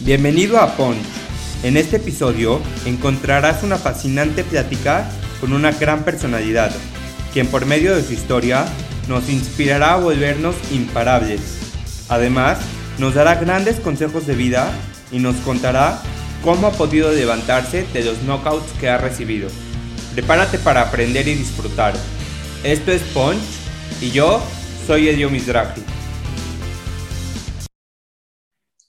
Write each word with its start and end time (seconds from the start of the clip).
Bienvenido 0.00 0.60
a 0.60 0.76
Punch. 0.76 0.96
En 1.64 1.76
este 1.76 1.96
episodio 1.96 2.60
encontrarás 2.86 3.64
una 3.64 3.76
fascinante 3.76 4.44
plática 4.44 5.10
con 5.40 5.52
una 5.52 5.72
gran 5.72 6.04
personalidad, 6.04 6.70
quien 7.32 7.48
por 7.48 7.66
medio 7.66 7.96
de 7.96 8.04
su 8.04 8.12
historia 8.12 8.64
nos 9.08 9.28
inspirará 9.28 9.94
a 9.94 9.98
volvernos 9.98 10.54
imparables. 10.70 11.40
Además, 12.08 12.58
nos 12.98 13.14
dará 13.14 13.34
grandes 13.34 13.80
consejos 13.80 14.24
de 14.28 14.36
vida 14.36 14.70
y 15.10 15.18
nos 15.18 15.34
contará 15.38 16.00
cómo 16.44 16.68
ha 16.68 16.72
podido 16.72 17.10
levantarse 17.10 17.84
de 17.92 18.04
los 18.04 18.22
knockouts 18.22 18.70
que 18.78 18.88
ha 18.88 18.98
recibido. 18.98 19.48
Prepárate 20.14 20.58
para 20.58 20.82
aprender 20.82 21.26
y 21.26 21.34
disfrutar. 21.34 21.94
Esto 22.62 22.92
es 22.92 23.02
Punch 23.02 23.42
y 24.00 24.12
yo 24.12 24.40
soy 24.86 25.08
Elio 25.08 25.28
Mizrahi. 25.28 25.97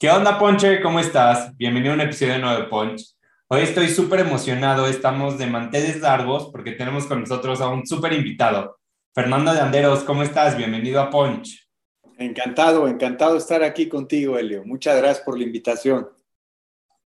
¿Qué 0.01 0.09
onda, 0.09 0.39
Ponche? 0.39 0.81
¿Cómo 0.81 1.01
estás? 1.01 1.57
Bienvenido 1.57 1.91
a 1.91 1.95
un 1.95 1.99
episodio 1.99 2.39
nuevo 2.39 2.57
de 2.57 2.67
Punch. 2.67 3.17
Hoy 3.49 3.63
estoy 3.63 3.89
súper 3.89 4.21
emocionado, 4.21 4.87
estamos 4.87 5.37
de 5.37 5.45
manteles 5.45 5.99
largos 5.99 6.47
porque 6.53 6.71
tenemos 6.71 7.05
con 7.05 7.19
nosotros 7.19 7.59
a 7.59 7.67
un 7.67 7.85
súper 7.85 8.13
invitado. 8.13 8.79
Fernando 9.13 9.53
de 9.53 9.59
Anderos, 9.59 10.05
¿cómo 10.05 10.23
estás? 10.23 10.55
Bienvenido 10.55 11.01
a 11.01 11.09
Punch. 11.09 11.67
Encantado, 12.17 12.87
encantado 12.87 13.33
de 13.33 13.39
estar 13.39 13.61
aquí 13.61 13.89
contigo, 13.89 14.37
Elio. 14.37 14.63
Muchas 14.63 14.95
gracias 14.95 15.19
por 15.25 15.37
la 15.37 15.43
invitación. 15.43 16.07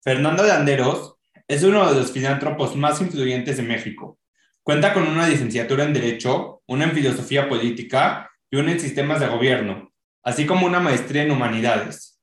Fernando 0.01 0.43
de 0.43 0.53
Anderos 0.53 1.17
es 1.49 1.63
uno 1.63 1.85
de 1.91 1.99
los 1.99 2.13
filántropos 2.13 2.77
más 2.77 3.01
influyentes 3.01 3.57
de 3.57 3.63
México. 3.63 4.19
Cuenta 4.63 4.93
con 4.93 5.05
una 5.05 5.27
licenciatura 5.27 5.83
en 5.83 5.91
Derecho, 5.91 6.61
una 6.65 6.85
en 6.85 6.93
Filosofía 6.93 7.49
Política 7.49 8.31
y 8.49 8.55
una 8.55 8.71
en 8.71 8.79
Sistemas 8.79 9.19
de 9.19 9.27
Gobierno, 9.27 9.91
así 10.23 10.45
como 10.45 10.65
una 10.65 10.79
maestría 10.79 11.23
en 11.23 11.31
Humanidades. 11.31 12.18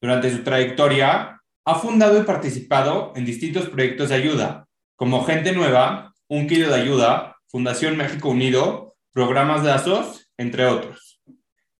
Durante 0.00 0.30
su 0.30 0.42
trayectoria, 0.42 1.40
ha 1.64 1.74
fundado 1.74 2.18
y 2.18 2.24
participado 2.24 3.12
en 3.16 3.24
distintos 3.24 3.68
proyectos 3.68 4.08
de 4.08 4.14
ayuda, 4.14 4.66
como 4.96 5.24
Gente 5.24 5.52
Nueva, 5.52 6.14
Un 6.28 6.46
Kilo 6.46 6.68
de 6.68 6.80
Ayuda, 6.80 7.36
Fundación 7.48 7.96
México 7.96 8.30
Unido, 8.30 8.96
Programas 9.12 9.62
de 9.62 9.72
ASOS, 9.72 10.30
entre 10.38 10.66
otros. 10.66 11.20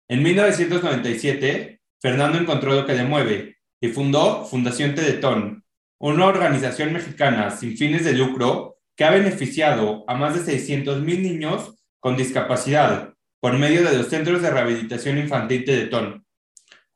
En 0.09 0.23
1997, 0.23 1.81
Fernando 2.01 2.39
encontró 2.39 2.75
lo 2.75 2.87
que 2.87 2.95
le 2.95 3.05
mueve 3.05 3.57
y 3.81 3.89
fundó 3.89 4.45
Fundación 4.45 4.95
Teletón, 4.95 5.65
una 5.99 6.27
organización 6.27 6.93
mexicana 6.93 7.51
sin 7.51 7.77
fines 7.77 8.05
de 8.05 8.15
lucro 8.15 8.79
que 8.97 9.05
ha 9.05 9.11
beneficiado 9.11 10.05
a 10.09 10.15
más 10.15 10.35
de 10.35 10.41
600 10.41 11.01
mil 11.03 11.23
niños 11.23 11.75
con 12.01 12.17
discapacidad 12.17 13.15
por 13.41 13.57
medio 13.57 13.83
de 13.83 13.97
los 13.97 14.09
centros 14.09 14.43
de 14.43 14.51
rehabilitación 14.51 15.19
infantil 15.19 15.65
Teletón. 15.65 16.27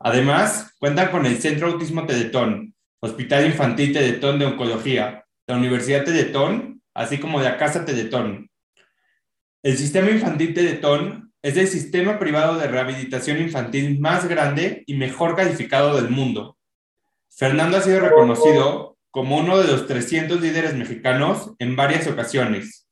Además, 0.05 0.75
cuentan 0.79 1.11
con 1.11 1.25
el 1.25 1.39
Centro 1.39 1.69
Autismo 1.69 2.05
Teletón, 2.05 2.75
Hospital 3.01 3.47
Infantil 3.47 3.95
Teletón 3.95 4.39
de 4.39 4.45
Oncología, 4.45 5.25
la 5.47 5.57
Universidad 5.57 6.05
Teletón, 6.05 6.83
así 6.93 7.17
como 7.17 7.41
la 7.41 7.57
Casa 7.57 7.87
Teletón. 7.87 8.51
El 9.63 9.79
Sistema 9.79 10.11
Infantil 10.11 10.53
Teletón 10.53 11.33
es 11.41 11.57
el 11.57 11.69
sistema 11.69 12.19
privado 12.19 12.59
de 12.59 12.69
rehabilitación 12.69 13.39
infantil 13.39 13.99
más 13.99 14.29
grande 14.29 14.85
y 14.87 14.93
mejor 14.93 15.37
calificado 15.37 15.97
del 15.97 16.11
mundo. 16.11 16.59
Fernando 17.31 17.79
ha 17.79 17.81
sido 17.81 18.01
reconocido 18.01 18.99
como 19.11 19.39
uno 19.39 19.57
de 19.57 19.69
los 19.69 19.87
300 19.87 20.39
líderes 20.39 20.75
mexicanos 20.75 21.55
en 21.59 21.77
varias 21.77 22.07
ocasiones. 22.09 22.87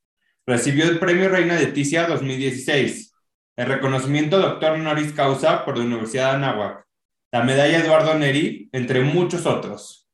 Recibió 0.46 0.86
el 0.86 0.98
Premio 0.98 1.28
Reina 1.28 1.56
Leticia 1.56 2.06
2016, 2.06 3.14
el 3.56 3.66
reconocimiento 3.66 4.38
Doctor 4.38 4.72
Honoris 4.72 5.12
Causa 5.12 5.66
por 5.66 5.76
la 5.76 5.84
Universidad 5.84 6.30
de 6.30 6.36
Anáhuac, 6.36 6.86
la 7.32 7.42
medalla 7.42 7.78
Eduardo 7.78 8.12
Neri, 8.14 8.68
entre 8.72 9.00
muchos 9.00 9.46
otros. 9.46 10.06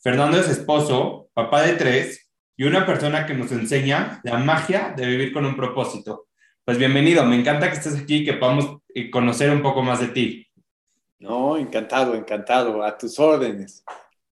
Fernando 0.00 0.40
es 0.40 0.48
esposo, 0.48 1.30
papá 1.32 1.62
de 1.62 1.74
tres 1.74 2.28
y 2.56 2.64
una 2.64 2.84
persona 2.84 3.24
que 3.24 3.34
nos 3.34 3.52
enseña 3.52 4.20
la 4.24 4.38
magia 4.38 4.92
de 4.96 5.06
vivir 5.06 5.32
con 5.32 5.46
un 5.46 5.54
propósito. 5.54 6.26
Pues 6.64 6.76
bienvenido, 6.76 7.24
me 7.24 7.36
encanta 7.36 7.70
que 7.70 7.76
estés 7.76 7.94
aquí 7.94 8.16
y 8.16 8.24
que 8.24 8.32
podamos 8.32 8.78
eh, 8.92 9.08
conocer 9.12 9.52
un 9.52 9.62
poco 9.62 9.80
más 9.80 10.00
de 10.00 10.08
ti. 10.08 10.44
No, 11.20 11.56
encantado, 11.56 12.16
encantado, 12.16 12.82
a 12.82 12.98
tus 12.98 13.16
órdenes. 13.20 13.84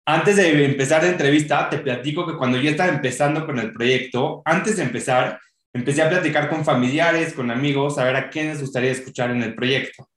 Antes 0.05 0.35
de 0.35 0.65
empezar 0.65 1.05
la 1.05 1.11
entrevista, 1.11 1.71
te 1.71 1.79
platico 1.79 2.27
que 2.27 2.37
cuando 2.37 2.59
yo 2.59 2.69
estaba 2.69 2.93
empezando 2.93 3.47
con 3.47 3.61
el 3.61 3.73
proyecto, 3.73 4.43
antes 4.45 4.79
de 4.79 4.83
empezar, 4.83 5.39
empecé 5.73 6.03
a 6.03 6.11
platicar 6.11 6.49
con 6.49 6.65
familiares, 6.65 7.33
con 7.33 7.53
amigos, 7.53 7.97
a 7.97 8.05
ver 8.05 8.17
a 8.17 8.29
quién 8.29 8.49
les 8.49 8.61
gustaría 8.61 8.91
escuchar 8.91 9.31
en 9.31 9.45
el 9.45 9.55
proyecto. 9.55 10.09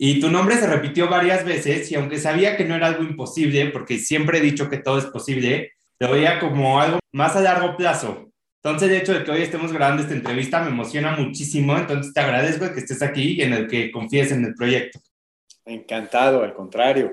Y 0.00 0.20
tu 0.20 0.30
nombre 0.30 0.56
se 0.56 0.68
repitió 0.68 1.08
varias 1.08 1.44
veces 1.44 1.90
y 1.90 1.96
aunque 1.96 2.18
sabía 2.18 2.56
que 2.56 2.64
no 2.64 2.76
era 2.76 2.86
algo 2.86 3.02
imposible, 3.02 3.66
porque 3.70 3.98
siempre 3.98 4.38
he 4.38 4.40
dicho 4.40 4.70
que 4.70 4.78
todo 4.78 4.98
es 4.98 5.06
posible, 5.06 5.72
lo 5.98 6.12
veía 6.12 6.38
como 6.38 6.80
algo 6.80 7.00
más 7.12 7.34
a 7.34 7.40
largo 7.40 7.76
plazo. 7.76 8.30
Entonces, 8.62 8.90
el 8.90 8.96
hecho 8.96 9.14
de 9.14 9.24
que 9.24 9.30
hoy 9.30 9.42
estemos 9.42 9.72
grabando 9.72 10.02
esta 10.02 10.14
entrevista 10.14 10.62
me 10.62 10.70
emociona 10.70 11.16
muchísimo. 11.16 11.76
Entonces, 11.76 12.12
te 12.12 12.20
agradezco 12.20 12.72
que 12.72 12.80
estés 12.80 13.02
aquí 13.02 13.32
y 13.32 13.42
en 13.42 13.52
el 13.52 13.68
que 13.68 13.90
confíes 13.90 14.30
en 14.30 14.44
el 14.44 14.54
proyecto. 14.54 15.00
Encantado, 15.64 16.42
al 16.42 16.54
contrario. 16.54 17.12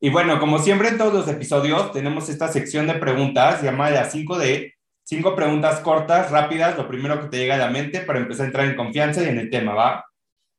Y 0.00 0.10
bueno, 0.10 0.40
como 0.40 0.58
siempre 0.58 0.88
en 0.88 0.98
todos 0.98 1.14
los 1.14 1.28
episodios, 1.28 1.92
tenemos 1.92 2.28
esta 2.28 2.48
sección 2.48 2.86
de 2.86 2.94
preguntas 2.94 3.62
llamada 3.62 4.10
5D. 4.10 4.74
Cinco 5.04 5.34
preguntas 5.34 5.80
cortas, 5.80 6.30
rápidas, 6.30 6.76
lo 6.76 6.88
primero 6.88 7.20
que 7.20 7.28
te 7.28 7.38
llega 7.38 7.54
a 7.54 7.58
la 7.58 7.70
mente 7.70 8.00
para 8.00 8.18
empezar 8.18 8.44
a 8.44 8.46
entrar 8.48 8.66
en 8.66 8.76
confianza 8.76 9.22
y 9.22 9.28
en 9.28 9.38
el 9.38 9.50
tema, 9.50 9.74
¿va? 9.74 10.04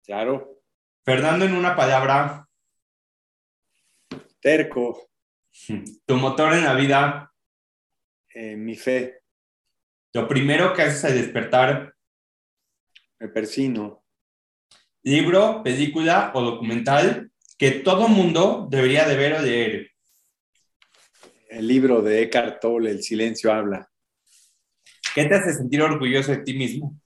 Claro. 0.06 0.53
Fernando, 1.06 1.44
en 1.44 1.54
una 1.54 1.76
palabra. 1.76 2.48
Terco. 4.40 5.10
Tu 6.06 6.16
motor 6.16 6.54
en 6.54 6.64
la 6.64 6.74
vida. 6.76 7.34
Eh, 8.34 8.56
mi 8.56 8.76
fe. 8.76 9.22
Lo 10.14 10.28
primero 10.28 10.74
que 10.74 10.84
haces 10.84 11.04
al 11.06 11.16
despertar. 11.16 11.94
Me 13.20 13.28
persino. 13.28 14.06
Libro, 15.02 15.62
película 15.62 16.32
o 16.34 16.42
documental 16.42 17.32
que 17.58 17.72
todo 17.72 18.08
mundo 18.08 18.68
debería 18.70 19.06
de 19.06 19.18
ver 19.18 19.34
o 19.34 19.42
leer. 19.42 19.92
El 21.50 21.68
libro 21.68 22.02
de 22.02 22.24
Eckhart 22.24 22.62
Tolle, 22.62 22.92
El 22.92 23.04
silencio 23.04 23.52
habla. 23.52 23.90
¿Qué 25.14 25.26
te 25.26 25.36
hace 25.36 25.54
sentir 25.54 25.82
orgulloso 25.82 26.32
de 26.32 26.40
ti 26.40 26.54
mismo? 26.54 26.98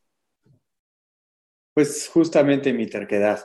Pues 1.74 2.08
justamente 2.08 2.72
mi 2.72 2.88
terquedad. 2.88 3.44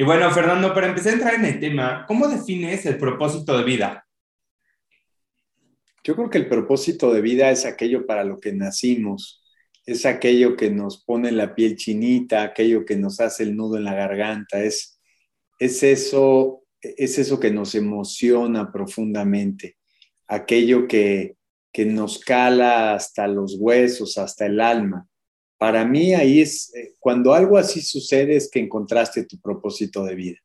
Y 0.00 0.02
bueno, 0.02 0.30
Fernando, 0.30 0.72
para 0.72 0.86
empezar 0.86 1.10
a 1.10 1.16
entrar 1.16 1.34
en 1.34 1.44
el 1.44 1.60
tema, 1.60 2.06
¿cómo 2.08 2.26
defines 2.26 2.86
el 2.86 2.96
propósito 2.96 3.58
de 3.58 3.64
vida? 3.64 4.08
Yo 6.02 6.16
creo 6.16 6.30
que 6.30 6.38
el 6.38 6.48
propósito 6.48 7.12
de 7.12 7.20
vida 7.20 7.50
es 7.50 7.66
aquello 7.66 8.06
para 8.06 8.24
lo 8.24 8.40
que 8.40 8.54
nacimos, 8.54 9.44
es 9.84 10.06
aquello 10.06 10.56
que 10.56 10.70
nos 10.70 11.04
pone 11.04 11.30
la 11.32 11.54
piel 11.54 11.76
chinita, 11.76 12.42
aquello 12.42 12.86
que 12.86 12.96
nos 12.96 13.20
hace 13.20 13.42
el 13.42 13.54
nudo 13.54 13.76
en 13.76 13.84
la 13.84 13.92
garganta, 13.92 14.64
es, 14.64 14.98
es, 15.58 15.82
eso, 15.82 16.62
es 16.80 17.18
eso 17.18 17.38
que 17.38 17.50
nos 17.50 17.74
emociona 17.74 18.72
profundamente, 18.72 19.76
aquello 20.28 20.88
que, 20.88 21.36
que 21.70 21.84
nos 21.84 22.20
cala 22.20 22.94
hasta 22.94 23.28
los 23.28 23.58
huesos, 23.60 24.16
hasta 24.16 24.46
el 24.46 24.62
alma 24.62 25.09
para 25.60 25.84
mí 25.84 26.14
ahí 26.14 26.40
es, 26.40 26.74
eh, 26.74 26.94
cuando 26.98 27.34
algo 27.34 27.58
así 27.58 27.82
sucede 27.82 28.34
es 28.34 28.50
que 28.50 28.60
encontraste 28.60 29.26
tu 29.26 29.38
propósito 29.38 30.02
de 30.04 30.14
vida. 30.14 30.38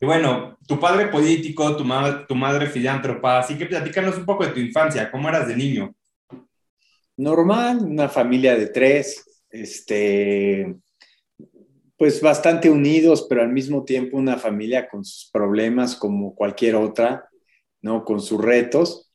Y 0.00 0.06
bueno, 0.06 0.56
tu 0.68 0.78
padre 0.78 1.08
político, 1.08 1.76
tu, 1.76 1.84
tu 2.28 2.34
madre 2.36 2.68
filántropa, 2.68 3.40
así 3.40 3.58
que 3.58 3.66
platícanos 3.66 4.18
un 4.18 4.24
poco 4.24 4.46
de 4.46 4.52
tu 4.52 4.60
infancia, 4.60 5.10
¿cómo 5.10 5.28
eras 5.28 5.48
de 5.48 5.56
niño? 5.56 5.92
Normal, 7.16 7.78
una 7.78 8.08
familia 8.08 8.56
de 8.56 8.68
tres, 8.68 9.24
este, 9.50 10.76
pues 11.96 12.20
bastante 12.20 12.70
unidos, 12.70 13.26
pero 13.28 13.42
al 13.42 13.52
mismo 13.52 13.84
tiempo 13.84 14.16
una 14.16 14.36
familia 14.36 14.88
con 14.88 15.04
sus 15.04 15.28
problemas 15.32 15.96
como 15.96 16.36
cualquier 16.36 16.76
otra, 16.76 17.28
¿no? 17.82 18.04
Con 18.04 18.20
sus 18.20 18.40
retos 18.40 19.05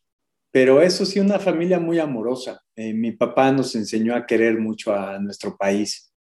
pero 0.51 0.81
eso 0.81 1.05
sí, 1.05 1.19
una 1.19 1.39
familia 1.39 1.79
muy 1.79 1.97
amorosa. 1.97 2.61
Eh, 2.75 2.93
mi 2.93 3.13
papá 3.13 3.51
nos 3.53 3.73
enseñó 3.75 4.15
a 4.15 4.25
querer 4.25 4.59
mucho 4.59 4.93
a 4.93 5.17
nuestro 5.17 5.55
país. 5.55 6.13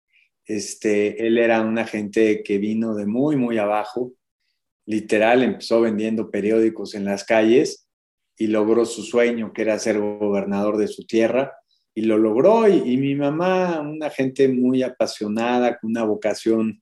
Este, 0.47 1.27
él 1.27 1.37
era 1.37 1.61
una 1.63 1.85
gente 1.85 2.43
que 2.45 2.59
vino 2.59 2.95
de 2.95 3.07
muy, 3.07 3.35
muy 3.35 3.59
abajo. 3.59 4.13
Literal, 4.87 5.43
empezó 5.43 5.81
vendiendo 5.81 6.31
periódicos 6.31 6.95
en 6.95 7.05
las 7.05 7.25
calles 7.25 7.89
y 8.37 8.47
logró 8.47 8.85
su 8.85 9.03
sueño, 9.03 9.53
que 9.53 9.63
era 9.63 9.79
ser 9.81 9.99
gobernador 9.99 10.77
de 10.77 10.87
su 10.87 11.05
tierra. 11.07 11.53
Y 11.93 12.03
lo 12.03 12.17
logró. 12.17 12.69
Y, 12.69 12.97
mi 12.99 13.17
mamá, 13.17 13.81
una 13.81 14.11
gente 14.11 14.49
muy 14.49 14.85
apasionada, 14.85 15.77
con 15.77 15.91
una 15.91 16.05
vocación 16.05 16.81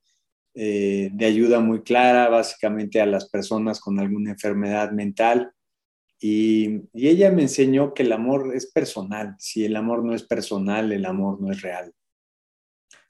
eh, 0.55 1.09
de 1.15 1.25
ayuda 1.25 1.61
muy 1.61 1.83
clara, 1.83 2.29
básicamente 2.29 3.01
a 3.01 3.07
las 3.07 3.31
personas 3.31 3.81
con 3.81 3.99
alguna 3.99 4.33
enfermedad 4.33 4.93
mental 4.93 5.51
y, 6.21 6.83
ella 6.93 7.31
me 7.31 7.43
enseñó 7.43 7.95
que 7.95 8.03
el 8.03 8.13
amor 8.13 8.53
es 8.55 8.67
personal. 8.67 9.37
Si 9.39 9.65
el 9.65 9.77
amor 9.77 10.05
no 10.05 10.15
es 10.15 10.25
personal, 10.25 10.93
el 10.93 11.05
amor 11.07 11.41
no 11.41 11.51
es 11.53 11.63
real. 11.63 11.93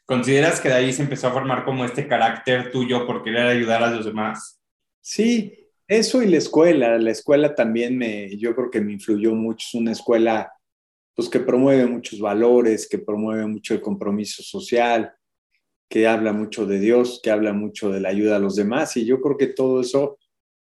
¿Consideras 0.05 0.61
que 0.61 0.69
de 0.69 0.75
ahí 0.75 0.93
se 0.93 1.03
empezó 1.03 1.29
a 1.29 1.33
formar 1.33 1.65
como 1.65 1.85
este 1.85 2.07
carácter 2.07 2.71
tuyo 2.71 3.07
por 3.07 3.23
querer 3.23 3.47
ayudar 3.47 3.83
a 3.83 3.91
los 3.91 4.07
demás? 4.07 4.61
Sí, 5.01 5.55
Eso 5.87 6.23
y 6.23 6.29
la 6.29 6.37
escuela, 6.37 6.99
la 6.99 7.11
escuela 7.11 7.55
también 7.55 7.97
me, 7.97 8.37
yo 8.37 8.55
creo 8.55 8.71
que 8.71 8.81
me 8.83 8.93
influyó 8.93 9.35
mucho, 9.35 9.67
es 9.67 9.75
una 9.75 9.93
escuela 9.93 10.53
pues 11.15 11.31
que 11.31 11.41
promueve 11.41 11.87
muchos 11.87 12.21
valores, 12.21 12.87
que 12.87 12.99
promueve 12.99 13.47
mucho 13.47 13.73
el 13.73 13.81
compromiso 13.81 14.43
social, 14.43 15.15
que 15.89 16.07
habla 16.07 16.33
mucho 16.33 16.67
de 16.67 16.79
Dios, 16.79 17.21
que 17.23 17.31
habla 17.31 17.55
mucho 17.55 17.91
de 17.91 18.01
la 18.01 18.11
ayuda 18.11 18.37
a 18.37 18.39
los 18.39 18.55
demás 18.55 18.97
y 18.99 19.07
yo 19.07 19.21
creo 19.21 19.39
que 19.39 19.47
todo 19.47 19.81
eso 19.81 20.19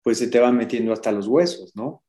pues 0.03 0.19
se 0.19 0.29
te 0.29 0.39
va 0.39 0.53
metiendo 0.53 0.93
hasta 0.93 1.11
los 1.11 1.27
huesos, 1.27 1.75
¿no? 1.75 2.05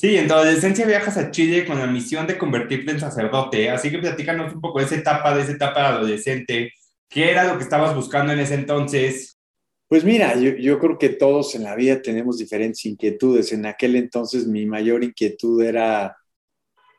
Sí, 0.00 0.16
en 0.16 0.28
tu 0.28 0.34
adolescencia 0.34 0.86
viajas 0.86 1.16
a 1.16 1.32
Chile 1.32 1.66
con 1.66 1.76
la 1.76 1.88
misión 1.88 2.24
de 2.28 2.38
convertirte 2.38 2.92
en 2.92 3.00
sacerdote, 3.00 3.68
así 3.68 3.90
que 3.90 3.98
platícanos 3.98 4.54
un 4.54 4.60
poco 4.60 4.78
de 4.78 4.84
esa 4.84 4.94
etapa, 4.94 5.34
de 5.34 5.42
esa 5.42 5.50
etapa 5.50 5.88
adolescente, 5.88 6.72
¿qué 7.08 7.32
era 7.32 7.42
lo 7.42 7.58
que 7.58 7.64
estabas 7.64 7.96
buscando 7.96 8.32
en 8.32 8.38
ese 8.38 8.54
entonces? 8.54 9.40
Pues 9.88 10.04
mira, 10.04 10.36
yo, 10.36 10.52
yo 10.52 10.78
creo 10.78 10.98
que 10.98 11.08
todos 11.08 11.56
en 11.56 11.64
la 11.64 11.74
vida 11.74 12.00
tenemos 12.00 12.38
diferentes 12.38 12.86
inquietudes. 12.86 13.52
En 13.52 13.66
aquel 13.66 13.96
entonces 13.96 14.46
mi 14.46 14.66
mayor 14.66 15.02
inquietud 15.02 15.64
era 15.64 16.16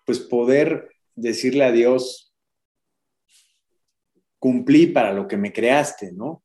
pues 0.05 0.19
poder 0.19 0.89
decirle 1.15 1.63
a 1.63 1.71
Dios, 1.71 2.33
cumplí 4.39 4.87
para 4.87 5.13
lo 5.13 5.25
que 5.25 5.37
me 5.37 5.53
creaste, 5.53 6.11
¿no? 6.11 6.43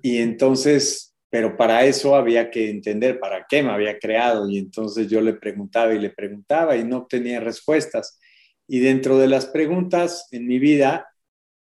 Y 0.00 0.16
entonces 0.16 1.11
pero 1.32 1.56
para 1.56 1.86
eso 1.86 2.14
había 2.14 2.50
que 2.50 2.68
entender 2.68 3.18
para 3.18 3.46
qué 3.48 3.62
me 3.62 3.70
había 3.70 3.98
creado 3.98 4.50
y 4.50 4.58
entonces 4.58 5.08
yo 5.08 5.22
le 5.22 5.32
preguntaba 5.32 5.94
y 5.94 5.98
le 5.98 6.10
preguntaba 6.10 6.76
y 6.76 6.84
no 6.84 6.98
obtenía 6.98 7.40
respuestas. 7.40 8.20
Y 8.68 8.80
dentro 8.80 9.16
de 9.16 9.28
las 9.28 9.46
preguntas 9.46 10.28
en 10.30 10.46
mi 10.46 10.58
vida, 10.58 11.08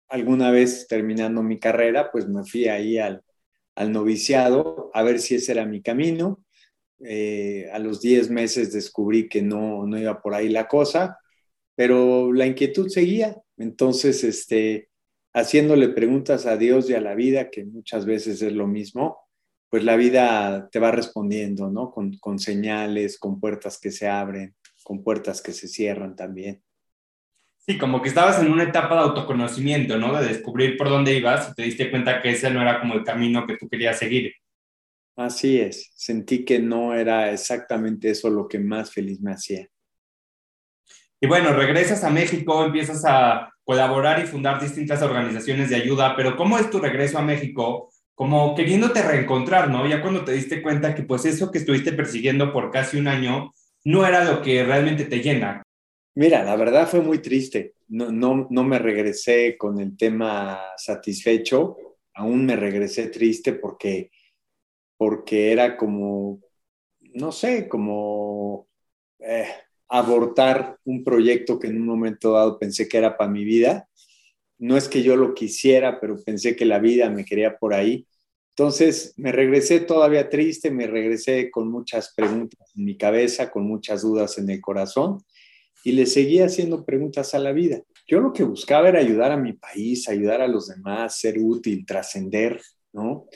alguna 0.08 0.50
vez 0.50 0.86
terminando 0.88 1.42
mi 1.42 1.58
carrera, 1.58 2.10
pues 2.10 2.26
me 2.26 2.42
fui 2.42 2.68
ahí 2.68 2.96
al, 2.96 3.22
noviciado 3.76 4.90
a 4.94 5.02
ver 5.02 5.18
si 5.20 5.34
ese 5.34 5.52
era 5.52 5.66
mi 5.66 5.82
camino. 5.82 6.42
Eh, 7.04 7.68
a 7.70 7.78
los 7.78 8.00
10 8.00 8.30
meses 8.30 8.72
descubrí 8.72 9.28
que 9.28 9.42
no, 9.42 9.86
no 9.86 9.98
iba 9.98 10.22
por 10.22 10.32
ahí 10.32 10.48
la 10.48 10.68
cosa, 10.68 11.18
pero 11.74 12.32
la 12.32 12.46
inquietud 12.46 12.88
seguía. 12.88 13.36
Entonces, 13.58 14.24
este, 14.24 14.88
haciéndole 15.34 15.90
preguntas 15.90 16.46
a 16.46 16.56
Dios 16.56 16.88
y 16.88 16.94
a 16.94 17.00
la 17.02 17.14
vida, 17.14 17.50
que 17.50 17.66
muchas 17.66 18.06
veces 18.06 18.40
es 18.40 18.54
lo 18.54 18.66
mismo, 18.66 19.18
pues 19.70 19.84
la 19.84 19.96
vida 19.96 20.68
te 20.70 20.80
va 20.80 20.90
respondiendo, 20.90 21.70
¿no? 21.70 21.90
Con, 21.92 22.18
con, 22.18 22.38
señales, 22.38 23.18
con 23.18 23.38
puertas 23.38 23.78
que 23.78 23.92
se 23.92 24.08
abren, 24.08 24.54
con 24.82 25.02
puertas 25.02 25.40
que 25.40 25.52
se 25.52 25.68
cierran 25.68 26.16
también. 26.16 26.62
Sí, 27.58 27.78
como 27.78 28.02
que 28.02 28.08
estabas 28.08 28.40
en 28.42 28.50
una 28.50 28.64
etapa 28.64 28.96
de 28.96 29.02
autoconocimiento, 29.02 29.96
¿no? 29.96 30.12
De 30.20 30.26
descubrir 30.26 30.76
por 30.76 30.88
dónde 30.88 31.14
ibas 31.14 31.50
y 31.50 31.54
te 31.54 31.62
diste 31.62 31.90
cuenta 31.90 32.20
que 32.20 32.30
ese 32.30 32.50
no 32.50 32.60
era 32.60 32.80
como 32.80 32.94
el 32.94 33.04
camino 33.04 33.46
que 33.46 33.56
tú 33.56 33.68
querías 33.68 33.98
seguir. 33.98 34.32
Así 35.16 35.60
es, 35.60 35.92
sentí 35.94 36.44
que 36.44 36.58
no 36.58 36.94
era 36.94 37.30
exactamente 37.30 38.10
eso 38.10 38.28
lo 38.30 38.48
que 38.48 38.58
más 38.58 38.90
feliz 38.90 39.20
me 39.20 39.32
hacía. 39.32 39.68
Y 41.20 41.26
bueno, 41.26 41.52
regresas 41.52 42.02
a 42.02 42.10
México, 42.10 42.64
empiezas 42.64 43.04
a 43.04 43.52
colaborar 43.62 44.20
y 44.20 44.26
fundar 44.26 44.60
distintas 44.60 45.02
organizaciones 45.02 45.68
de 45.68 45.76
ayuda, 45.76 46.16
pero 46.16 46.34
¿cómo 46.34 46.58
es 46.58 46.70
tu 46.70 46.80
regreso 46.80 47.18
a 47.18 47.22
México? 47.22 47.92
Como 48.14 48.54
queriéndote 48.54 49.02
reencontrar, 49.02 49.70
¿no? 49.70 49.86
Ya 49.88 50.02
cuando 50.02 50.24
te 50.24 50.32
diste 50.32 50.62
cuenta 50.62 50.94
que 50.94 51.02
pues 51.02 51.24
eso 51.24 51.50
que 51.50 51.58
estuviste 51.58 51.92
persiguiendo 51.92 52.52
por 52.52 52.70
casi 52.70 52.98
un 52.98 53.08
año 53.08 53.52
no 53.84 54.06
era 54.06 54.24
lo 54.24 54.42
que 54.42 54.62
realmente 54.64 55.04
te 55.04 55.20
llena. 55.20 55.62
Mira, 56.14 56.44
la 56.44 56.56
verdad 56.56 56.88
fue 56.88 57.00
muy 57.00 57.18
triste. 57.20 57.74
No, 57.88 58.10
no, 58.12 58.46
no 58.50 58.64
me 58.64 58.78
regresé 58.78 59.56
con 59.56 59.80
el 59.80 59.96
tema 59.96 60.60
satisfecho, 60.76 61.76
aún 62.14 62.44
me 62.46 62.56
regresé 62.56 63.08
triste 63.08 63.54
porque, 63.54 64.10
porque 64.96 65.52
era 65.52 65.76
como, 65.76 66.40
no 67.14 67.32
sé, 67.32 67.68
como 67.68 68.68
eh, 69.18 69.48
abortar 69.88 70.78
un 70.84 71.02
proyecto 71.02 71.58
que 71.58 71.68
en 71.68 71.80
un 71.80 71.86
momento 71.86 72.32
dado 72.32 72.58
pensé 72.58 72.88
que 72.88 72.98
era 72.98 73.16
para 73.16 73.30
mi 73.30 73.44
vida. 73.44 73.88
No 74.60 74.76
es 74.76 74.88
que 74.88 75.02
yo 75.02 75.16
lo 75.16 75.34
quisiera, 75.34 76.00
pero 76.00 76.16
pensé 76.22 76.54
que 76.54 76.64
la 76.64 76.78
vida 76.78 77.10
me 77.10 77.24
quería 77.24 77.58
por 77.58 77.74
ahí 77.74 78.06
entonces 78.60 79.14
me 79.16 79.32
regresé 79.32 79.80
todavía 79.80 80.28
triste, 80.28 80.70
me 80.70 80.86
regresé 80.86 81.50
con 81.50 81.70
muchas 81.70 82.12
preguntas 82.14 82.70
en 82.76 82.84
mi 82.84 82.94
cabeza, 82.94 83.50
con 83.50 83.66
muchas 83.66 84.02
dudas 84.02 84.36
en 84.36 84.50
el 84.50 84.60
corazón 84.60 85.24
y 85.82 85.92
le 85.92 86.04
seguía 86.04 86.44
haciendo 86.44 86.84
preguntas 86.84 87.34
a 87.34 87.38
la 87.38 87.52
vida. 87.52 87.80
Yo 88.06 88.20
lo 88.20 88.34
que 88.34 88.42
buscaba 88.42 88.90
era 88.90 88.98
ayudar 88.98 89.32
a 89.32 89.38
mi 89.38 89.54
país, 89.54 90.10
ayudar 90.10 90.42
a 90.42 90.46
los 90.46 90.68
demás, 90.68 91.18
ser 91.18 91.38
útil, 91.38 91.86
trascender, 91.86 92.60
¿no? 92.92 93.28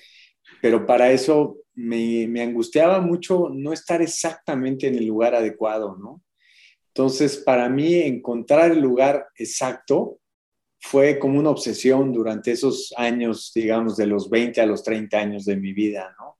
Pero 0.60 0.84
para 0.84 1.10
eso 1.10 1.56
me, 1.72 2.26
me 2.28 2.42
angustiaba 2.42 3.00
mucho 3.00 3.48
no 3.50 3.72
estar 3.72 4.02
exactamente 4.02 4.88
en 4.88 4.96
el 4.96 5.06
lugar 5.06 5.34
adecuado, 5.34 5.96
¿no? 5.96 6.22
Entonces, 6.88 7.38
para 7.38 7.70
mí, 7.70 7.94
encontrar 7.94 8.72
el 8.72 8.80
lugar 8.80 9.28
exacto 9.36 10.18
fue 10.86 11.18
como 11.18 11.38
una 11.38 11.48
obsesión 11.48 12.12
durante 12.12 12.52
esos 12.52 12.92
años, 12.98 13.52
digamos, 13.54 13.96
de 13.96 14.06
los 14.06 14.28
20 14.28 14.60
a 14.60 14.66
los 14.66 14.82
30 14.82 15.18
años 15.18 15.44
de 15.46 15.56
mi 15.56 15.72
vida, 15.72 16.14
¿no? 16.18 16.38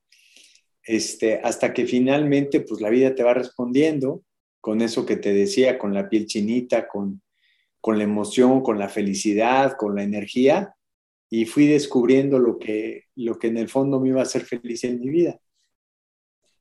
Este, 0.83 1.41
hasta 1.43 1.73
que 1.73 1.87
finalmente, 1.87 2.61
pues 2.61 2.83
la 2.83 2.91
vida 2.91 3.15
te 3.15 3.23
va 3.23 3.33
respondiendo 3.33 4.23
con 4.61 4.83
eso 4.83 5.07
que 5.07 5.17
te 5.17 5.33
decía, 5.33 5.79
con 5.79 5.95
la 5.95 6.11
piel 6.11 6.27
chinita, 6.27 6.87
con, 6.87 7.23
con 7.81 7.97
la 7.97 8.05
emoción, 8.05 8.63
con 8.63 8.79
la 8.79 8.91
felicidad, 8.91 9.79
con 9.79 9.95
la 9.95 10.03
energía, 10.03 10.75
y 11.31 11.47
fui 11.47 11.67
descubriendo 11.67 12.39
lo 12.39 12.59
que, 12.59 13.05
lo 13.17 13.39
que 13.39 13.47
en 13.47 13.57
el 13.57 13.71
fondo 13.71 13.99
me 13.99 14.11
iba 14.11 14.21
a 14.21 14.25
hacer 14.25 14.43
feliz 14.43 14.85
en 14.85 15.01
mi 15.01 15.09
vida. 15.09 15.39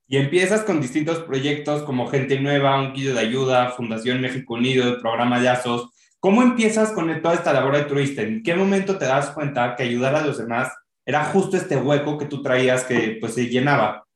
Y 0.07 0.15
empiezas 0.15 0.63
con 0.63 0.79
distintos 0.79 1.19
proyectos 1.19 1.83
como 1.83 2.07
Gente 2.07 2.39
Nueva, 2.39 2.79
Un 2.79 2.93
Quillo 2.93 3.13
de 3.13 3.19
Ayuda, 3.19 3.71
Fundación 3.71 4.21
México 4.21 4.53
Unido, 4.53 4.87
el 4.87 5.01
programa 5.01 5.43
Yazos, 5.43 5.89
¿Cómo 6.23 6.41
empiezas 6.41 6.93
con 6.93 7.21
toda 7.21 7.33
esta 7.33 7.51
labor 7.51 7.75
de 7.75 7.83
turista? 7.83 8.21
¿En 8.21 8.41
qué 8.43 8.55
momento 8.55 8.97
te 8.97 9.03
das 9.03 9.31
cuenta 9.31 9.75
que 9.75 9.83
ayudar 9.83 10.15
a 10.15 10.25
los 10.25 10.37
demás 10.37 10.71
era 11.05 11.25
justo 11.25 11.57
este 11.57 11.75
hueco 11.75 12.17
que 12.17 12.27
tú 12.27 12.41
traías 12.41 12.85
que 12.85 13.17
pues 13.19 13.33
se 13.33 13.49
llenaba? 13.49 14.07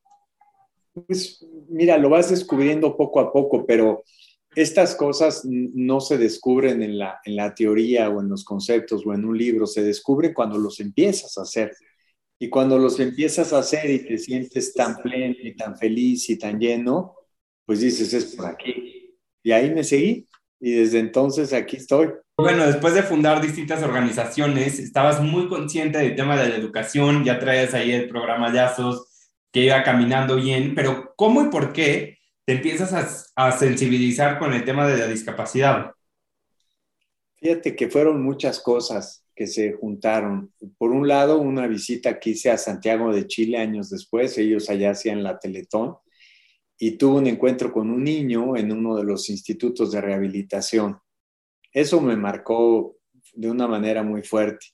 Pues 0.94 1.45
mira, 1.68 1.98
lo 1.98 2.09
vas 2.09 2.30
descubriendo 2.30 2.95
poco 2.95 3.19
a 3.19 3.33
poco, 3.33 3.65
pero 3.65 4.06
estas 4.56 4.95
cosas 4.95 5.42
no 5.44 6.00
se 6.00 6.18
descubren 6.18 6.81
en 6.81 6.98
la, 6.98 7.19
en 7.25 7.36
la 7.36 7.54
teoría 7.54 8.09
o 8.09 8.21
en 8.21 8.30
los 8.30 8.45
conceptos 8.45 9.06
o 9.06 9.13
en 9.13 9.25
un 9.25 9.38
libro, 9.38 9.68
se 9.68 9.83
descubren 9.83 10.33
cuando 10.33 10.57
los 10.57 10.80
empiezas 10.80 11.38
a 11.38 11.42
hacer. 11.42 11.75
Y 12.39 12.48
cuando 12.48 12.80
los 12.80 13.01
empiezas 13.01 13.51
a 13.51 13.59
hacer 13.59 13.89
y 13.89 14.06
te 14.06 14.18
sientes 14.18 14.74
tan 14.74 14.95
pleno 14.95 15.36
y 15.44 15.57
tan 15.57 15.77
feliz 15.77 16.30
y 16.30 16.37
tan 16.37 16.57
lleno, 16.57 17.16
pues 17.66 17.81
dices, 17.81 18.14
es 18.14 18.33
por 18.33 18.45
aquí. 18.45 19.14
Y 19.44 19.52
ahí 19.52 19.73
me 19.73 19.83
seguí 19.83 20.26
y 20.59 20.71
desde 20.71 20.99
entonces 20.99 21.54
aquí 21.54 21.78
estoy. 21.78 22.09
Bueno, 22.37 22.66
después 22.66 22.94
de 22.94 23.04
fundar 23.04 23.42
distintas 23.42 23.81
organizaciones, 23.83 24.80
estabas 24.80 25.21
muy 25.21 25.47
consciente 25.47 25.97
del 25.97 26.16
tema 26.16 26.40
de 26.40 26.49
la 26.49 26.56
educación, 26.56 27.23
ya 27.23 27.40
traes 27.40 27.73
ahí 27.73 27.92
el 27.92 28.07
programa 28.07 28.54
Yazos 28.54 29.07
que 29.52 29.61
iba 29.61 29.81
caminando 29.83 30.35
bien, 30.35 30.76
pero 30.76 31.14
¿cómo 31.16 31.42
y 31.44 31.49
por 31.49 31.73
qué 31.73 32.19
te 32.45 32.54
empiezas 32.54 32.94
a, 33.35 33.47
a 33.47 33.52
sensibilizar 33.52 34.37
con 34.37 34.54
el 34.54 34.64
tema 34.64 34.87
de 34.87 34.97
la 34.97 35.07
discapacidad? 35.07 35.92
Fíjate 37.37 37.76
que 37.76 37.90
fueron 37.90 38.21
muchas 38.21 38.59
cosas 38.59 39.23
que 39.35 39.45
se 39.45 39.73
juntaron. 39.73 40.52
Por 40.78 40.92
un 40.92 41.07
lado, 41.07 41.40
una 41.40 41.68
visita 41.68 42.19
que 42.19 42.31
hice 42.31 42.49
a 42.49 42.57
Santiago 42.57 43.14
de 43.14 43.28
Chile 43.28 43.59
años 43.59 43.90
después, 43.90 44.37
ellos 44.37 44.69
allá 44.69 44.92
hacían 44.92 45.23
la 45.23 45.37
Teletón, 45.37 45.95
y 46.79 46.91
tuve 46.91 47.19
un 47.19 47.27
encuentro 47.27 47.71
con 47.71 47.89
un 47.89 48.03
niño 48.03 48.55
en 48.55 48.71
uno 48.71 48.95
de 48.95 49.03
los 49.03 49.29
institutos 49.29 49.91
de 49.91 50.01
rehabilitación. 50.01 50.99
Eso 51.71 51.99
me 52.01 52.15
marcó 52.15 52.97
de 53.33 53.49
una 53.49 53.67
manera 53.67 54.03
muy 54.03 54.21
fuerte. 54.23 54.67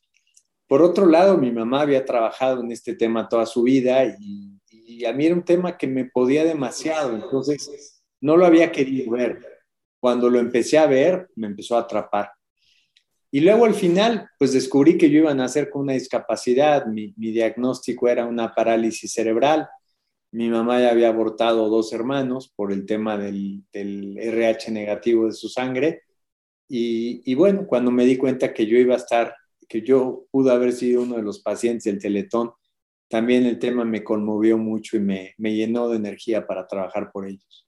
Por 0.67 0.81
otro 0.81 1.05
lado, 1.05 1.38
mi 1.38 1.51
mamá 1.51 1.81
había 1.81 2.03
trabajado 2.03 2.62
en 2.62 2.72
este 2.72 2.95
tema 2.95 3.29
toda 3.29 3.45
su 3.45 3.63
vida 3.63 4.05
y, 4.05 4.51
a 5.05 5.12
mí 5.12 5.25
era 5.25 5.36
un 5.36 5.43
tema 5.43 5.77
que 5.77 5.88
me 5.88 6.05
podía 6.05 6.45
demasiado, 6.45 7.15
entonces 7.15 8.03
no 8.22 8.38
lo 8.38 8.45
había 8.45 8.72
querido 8.72 9.12
ver. 9.12 9.41
Cuando 10.00 10.29
lo 10.29 10.39
empecé 10.39 10.77
a 10.77 10.86
ver, 10.86 11.29
me 11.36 11.48
empezó 11.48 11.75
a 11.75 11.81
atrapar. 11.81 12.31
Y 13.31 13.39
luego 13.39 13.65
al 13.65 13.74
final, 13.74 14.29
pues 14.38 14.53
descubrí 14.53 14.98
que 14.98 15.10
yo 15.10 15.19
iba 15.19 15.31
a 15.31 15.36
nacer 15.36 15.69
con 15.69 15.81
una 15.83 15.93
discapacidad. 15.93 16.86
Mi, 16.86 17.13
mi 17.17 17.31
diagnóstico 17.31 18.07
era 18.07 18.25
una 18.25 18.53
parálisis 18.53 19.12
cerebral 19.12 19.67
mi 20.34 20.50
mamá 20.50 20.82
ya 20.82 20.90
había 20.90 21.10
abortado 21.10 21.70
dos 21.70 21.94
hermanos 21.94 22.52
por 22.56 22.72
el 22.72 22.88
tema 22.88 23.18
del, 23.20 23.63
RH 23.72 24.72
negativo 24.72 25.28
de 25.28 25.32
su 25.32 25.48
sangre. 25.48 26.02
Y, 26.68 27.36
bueno, 27.36 27.68
cuando 27.68 27.92
me 27.92 28.04
di 28.04 28.18
cuenta 28.18 28.52
que 28.52 28.66
yo 28.66 28.78
iba 28.78 28.96
a 28.96 28.98
estar, 28.98 29.36
que 29.70 29.84
yo 29.84 30.25
pude 30.32 30.52
haber 30.52 30.72
sido 30.72 31.04
uno 31.04 31.18
de 31.18 31.22
los 31.22 31.40
pacientes 31.40 31.84
del 31.84 32.02
Teletón, 32.02 32.52
también 33.08 33.46
el 33.46 33.60
tema 33.60 33.86
me 33.86 34.04
conmovió 34.04 34.58
mucho 34.58 34.98
y 34.98 35.02
me, 35.02 35.36
llenó 35.38 35.88
de 35.88 35.98
energía 35.98 36.48
para 36.48 36.66
trabajar 36.66 37.12
por 37.12 37.28
ellos. 37.28 37.68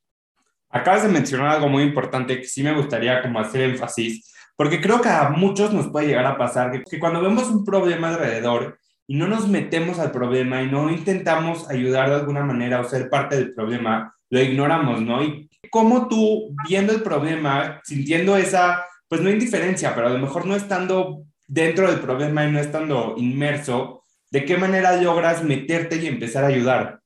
Acabas 0.69 1.03
de 1.03 1.09
mencionar 1.09 1.49
algo 1.49 1.69
muy 1.69 1.83
importante 1.83 2.39
que 2.39 2.47
sí 2.47 2.63
me 2.63 2.75
gustaría 2.75 3.21
como 3.21 3.39
hacer 3.39 3.61
énfasis, 3.61 4.33
porque 4.55 4.81
creo 4.81 5.01
que 5.01 5.09
a 5.09 5.29
muchos 5.29 5.71
nos 5.71 5.89
puede 5.89 6.07
llegar 6.07 6.25
a 6.25 6.37
pasar 6.37 6.83
que 6.83 6.99
cuando 6.99 7.21
vemos 7.21 7.47
un 7.51 7.63
problema 7.63 8.09
alrededor 8.09 8.79
y 9.07 9.15
no 9.15 9.27
nos 9.27 9.47
metemos 9.47 9.99
al 9.99 10.11
problema 10.11 10.63
y 10.63 10.69
no 10.69 10.89
intentamos 10.89 11.69
ayudar 11.69 12.09
de 12.09 12.15
alguna 12.15 12.43
manera 12.43 12.81
o 12.81 12.89
ser 12.89 13.09
parte 13.09 13.35
del 13.35 13.53
problema, 13.53 14.15
lo 14.29 14.41
ignoramos, 14.41 15.01
¿no? 15.01 15.23
Y 15.23 15.49
cómo 15.69 16.07
tú, 16.07 16.55
viendo 16.67 16.93
el 16.93 17.03
problema, 17.03 17.81
sintiendo 17.83 18.35
esa, 18.37 18.83
pues 19.07 19.21
no 19.21 19.29
indiferencia, 19.29 19.93
pero 19.93 20.07
a 20.07 20.11
lo 20.11 20.19
mejor 20.19 20.45
no 20.45 20.55
estando 20.55 21.23
dentro 21.47 21.89
del 21.89 21.99
problema 21.99 22.45
y 22.45 22.51
no 22.51 22.59
estando 22.59 23.15
inmerso, 23.17 24.03
¿de 24.31 24.45
qué 24.45 24.57
manera 24.57 24.99
logras 24.99 25.43
meterte 25.43 25.97
y 25.97 26.07
empezar 26.07 26.43
a 26.43 26.47
ayudar? 26.47 26.99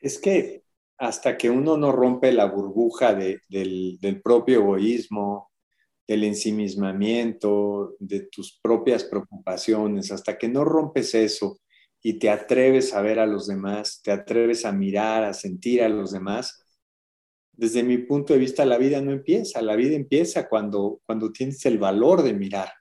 Es 0.00 0.18
que 0.18 0.62
hasta 0.96 1.36
que 1.36 1.50
uno 1.50 1.76
no 1.76 1.92
rompe 1.92 2.32
la 2.32 2.46
burbuja 2.46 3.14
del, 3.14 3.40
del 3.48 4.22
propio 4.22 4.60
egoísmo, 4.60 5.47
del 6.08 6.24
ensimismamiento, 6.24 7.94
de 8.00 8.20
tus 8.20 8.58
propias 8.62 9.04
preocupaciones, 9.04 10.10
hasta 10.10 10.38
que 10.38 10.48
no 10.48 10.64
rompes 10.64 11.14
eso 11.14 11.60
y 12.02 12.18
te 12.18 12.30
atreves 12.30 12.94
a 12.94 13.02
ver 13.02 13.18
a 13.18 13.26
los 13.26 13.46
demás, 13.46 14.00
te 14.02 14.10
atreves 14.10 14.64
a 14.64 14.72
mirar, 14.72 15.24
a 15.24 15.34
sentir 15.34 15.82
a 15.82 15.88
los 15.90 16.10
demás, 16.10 16.64
desde 17.52 17.82
mi 17.82 17.98
punto 17.98 18.32
de 18.32 18.38
vista 18.38 18.64
la 18.64 18.78
vida 18.78 19.02
no 19.02 19.12
empieza, 19.12 19.60
la 19.60 19.76
vida 19.76 19.96
empieza 19.96 20.48
cuando, 20.48 21.02
cuando 21.04 21.32
tienes 21.32 21.66
el 21.66 21.76
valor 21.76 22.22
de 22.22 22.32
mirar. 22.32 22.72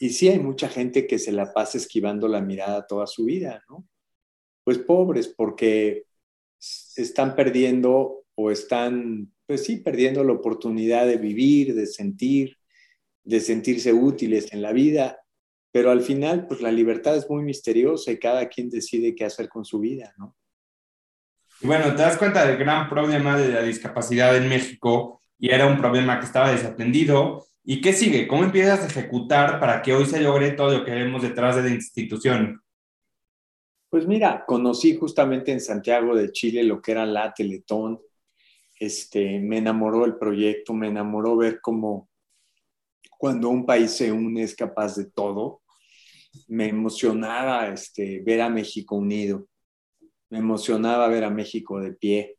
Y 0.00 0.10
sí 0.10 0.28
hay 0.28 0.38
mucha 0.38 0.68
gente 0.68 1.06
que 1.06 1.18
se 1.18 1.30
la 1.30 1.52
pasa 1.52 1.76
esquivando 1.76 2.26
la 2.26 2.40
mirada 2.40 2.86
toda 2.86 3.06
su 3.06 3.26
vida, 3.26 3.62
¿no? 3.68 3.86
Pues 4.64 4.78
pobres, 4.78 5.28
porque 5.28 6.06
están 6.58 7.36
perdiendo 7.36 8.24
o 8.34 8.50
están 8.50 9.32
pues 9.48 9.64
sí, 9.64 9.78
perdiendo 9.78 10.22
la 10.22 10.34
oportunidad 10.34 11.06
de 11.06 11.16
vivir, 11.16 11.74
de 11.74 11.86
sentir, 11.86 12.58
de 13.24 13.40
sentirse 13.40 13.94
útiles 13.94 14.52
en 14.52 14.60
la 14.60 14.72
vida, 14.72 15.20
pero 15.72 15.90
al 15.90 16.02
final, 16.02 16.46
pues 16.46 16.60
la 16.60 16.70
libertad 16.70 17.16
es 17.16 17.30
muy 17.30 17.42
misteriosa 17.42 18.12
y 18.12 18.18
cada 18.18 18.46
quien 18.48 18.68
decide 18.68 19.14
qué 19.14 19.24
hacer 19.24 19.48
con 19.48 19.64
su 19.64 19.80
vida, 19.80 20.12
¿no? 20.18 20.36
Bueno, 21.62 21.94
te 21.96 22.02
das 22.02 22.18
cuenta 22.18 22.46
del 22.46 22.58
gran 22.58 22.90
problema 22.90 23.38
de 23.38 23.48
la 23.48 23.62
discapacidad 23.62 24.36
en 24.36 24.50
México 24.50 25.22
y 25.38 25.48
era 25.50 25.66
un 25.66 25.78
problema 25.78 26.20
que 26.20 26.26
estaba 26.26 26.52
desatendido. 26.52 27.46
¿Y 27.64 27.80
qué 27.80 27.94
sigue? 27.94 28.28
¿Cómo 28.28 28.44
empiezas 28.44 28.80
a 28.80 28.86
ejecutar 28.86 29.58
para 29.60 29.80
que 29.80 29.94
hoy 29.94 30.04
se 30.04 30.20
logre 30.20 30.50
todo 30.50 30.76
lo 30.76 30.84
que 30.84 30.90
vemos 30.90 31.22
detrás 31.22 31.56
de 31.56 31.62
la 31.62 31.70
institución? 31.70 32.62
Pues 33.88 34.06
mira, 34.06 34.44
conocí 34.46 34.94
justamente 34.94 35.52
en 35.52 35.62
Santiago 35.62 36.14
de 36.14 36.32
Chile 36.32 36.64
lo 36.64 36.82
que 36.82 36.92
era 36.92 37.06
la 37.06 37.32
Teletón, 37.32 37.98
este, 38.78 39.40
me 39.40 39.58
enamoró 39.58 40.04
el 40.04 40.16
proyecto, 40.16 40.74
me 40.74 40.88
enamoró 40.88 41.36
ver 41.36 41.60
cómo 41.60 42.08
cuando 43.18 43.48
un 43.48 43.66
país 43.66 43.90
se 43.90 44.12
une 44.12 44.42
es 44.42 44.54
capaz 44.54 44.96
de 44.96 45.06
todo. 45.06 45.62
Me 46.46 46.68
emocionaba 46.68 47.68
este, 47.68 48.20
ver 48.20 48.40
a 48.40 48.48
México 48.48 48.94
unido, 48.94 49.48
me 50.30 50.38
emocionaba 50.38 51.08
ver 51.08 51.24
a 51.24 51.30
México 51.30 51.80
de 51.80 51.92
pie 51.92 52.36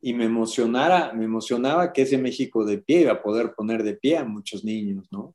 y 0.00 0.14
me 0.14 0.24
emocionara, 0.24 1.12
me 1.12 1.24
emocionaba 1.24 1.92
que 1.92 2.02
ese 2.02 2.18
México 2.18 2.64
de 2.64 2.78
pie 2.78 3.02
iba 3.02 3.12
a 3.12 3.22
poder 3.22 3.54
poner 3.54 3.82
de 3.82 3.94
pie 3.94 4.16
a 4.16 4.24
muchos 4.24 4.64
niños, 4.64 5.06
¿no? 5.10 5.34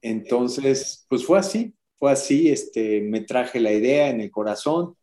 Entonces, 0.00 1.06
pues 1.08 1.24
fue 1.24 1.38
así, 1.38 1.74
fue 1.96 2.12
así, 2.12 2.48
este, 2.50 3.00
me 3.00 3.22
traje 3.22 3.60
la 3.60 3.72
idea 3.72 4.10
en 4.10 4.20
el 4.20 4.30
corazón, 4.30 4.94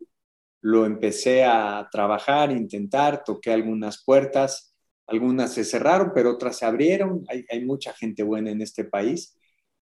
lo 0.65 0.88
empecé 0.88 1.43
a 1.43 1.88
trabajar, 1.91 2.51
intentar, 2.51 3.24
toqué 3.24 3.51
algunas 3.51 4.03
puertas, 4.03 4.75
algunas 5.05 5.53
se 5.53 5.63
cerraron, 5.63 6.12
pero 6.12 6.31
otras 6.31 6.57
se 6.57 6.65
abrieron. 6.65 7.24
Hay, 7.27 7.63
mucha 7.63 7.93
gente 7.93 8.24
buena 8.24 8.50
en 8.50 8.63
este 8.63 8.84
país 8.84 9.38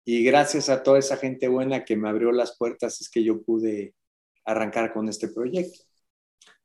y 0.03 0.23
gracias 0.23 0.69
a 0.69 0.81
toda 0.81 0.97
esa 0.97 1.17
gente 1.17 1.47
buena 1.47 1.85
que 1.85 1.95
me 1.95 2.09
abrió 2.09 2.31
las 2.31 2.57
puertas 2.57 2.99
es 3.01 3.11
que 3.11 3.23
yo 3.23 3.43
pude 3.43 3.93
arrancar 4.45 4.91
con 4.93 5.07
este 5.09 5.27
proyecto. 5.27 5.77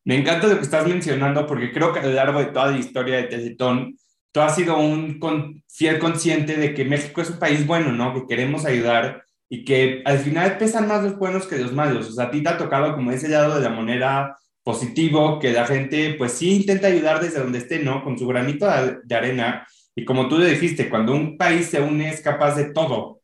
Me 0.04 0.16
encanta 0.16 0.46
lo 0.46 0.56
que 0.56 0.62
estás 0.62 0.88
mencionando 0.88 1.46
porque 1.46 1.70
creo 1.70 1.92
que 1.92 1.98
a 1.98 2.06
lo 2.06 2.12
largo 2.12 2.38
de 2.38 2.46
toda 2.46 2.70
la 2.70 2.78
historia 2.78 3.18
de 3.18 3.24
Teletón, 3.24 3.98
tú 4.32 4.40
has 4.40 4.56
sido 4.56 4.78
un 4.78 5.20
fiel 5.68 5.98
consciente 5.98 6.56
de 6.56 6.72
que 6.72 6.86
México 6.86 7.20
es 7.20 7.28
un 7.28 7.38
país 7.38 7.66
bueno, 7.66 7.92
¿no? 7.92 8.14
Que 8.14 8.26
queremos 8.26 8.64
ayudar 8.64 9.22
y 9.48 9.64
que 9.64 10.02
al 10.04 10.18
final 10.18 10.58
pesan 10.58 10.86
más 10.86 11.02
los 11.02 11.16
buenos 11.16 11.46
que 11.46 11.58
los 11.58 11.72
malos. 11.72 12.08
O 12.08 12.12
sea, 12.12 12.26
a 12.26 12.30
ti 12.30 12.42
te 12.42 12.48
ha 12.48 12.58
tocado 12.58 12.94
como 12.94 13.10
ese 13.12 13.28
lado 13.28 13.56
de 13.56 13.62
la 13.62 13.70
moneda 13.70 14.38
positivo, 14.62 15.38
que 15.38 15.52
la 15.52 15.66
gente 15.66 16.14
pues 16.18 16.32
sí 16.32 16.56
intenta 16.56 16.88
ayudar 16.88 17.20
desde 17.20 17.40
donde 17.40 17.58
esté, 17.58 17.82
¿no? 17.82 18.04
Con 18.04 18.18
su 18.18 18.26
granito 18.26 18.66
de 19.04 19.14
arena. 19.14 19.66
Y 19.94 20.04
como 20.04 20.28
tú 20.28 20.38
le 20.38 20.50
dijiste, 20.50 20.90
cuando 20.90 21.14
un 21.14 21.38
país 21.38 21.66
se 21.66 21.80
une 21.80 22.10
es 22.10 22.20
capaz 22.20 22.54
de 22.56 22.72
todo. 22.72 23.22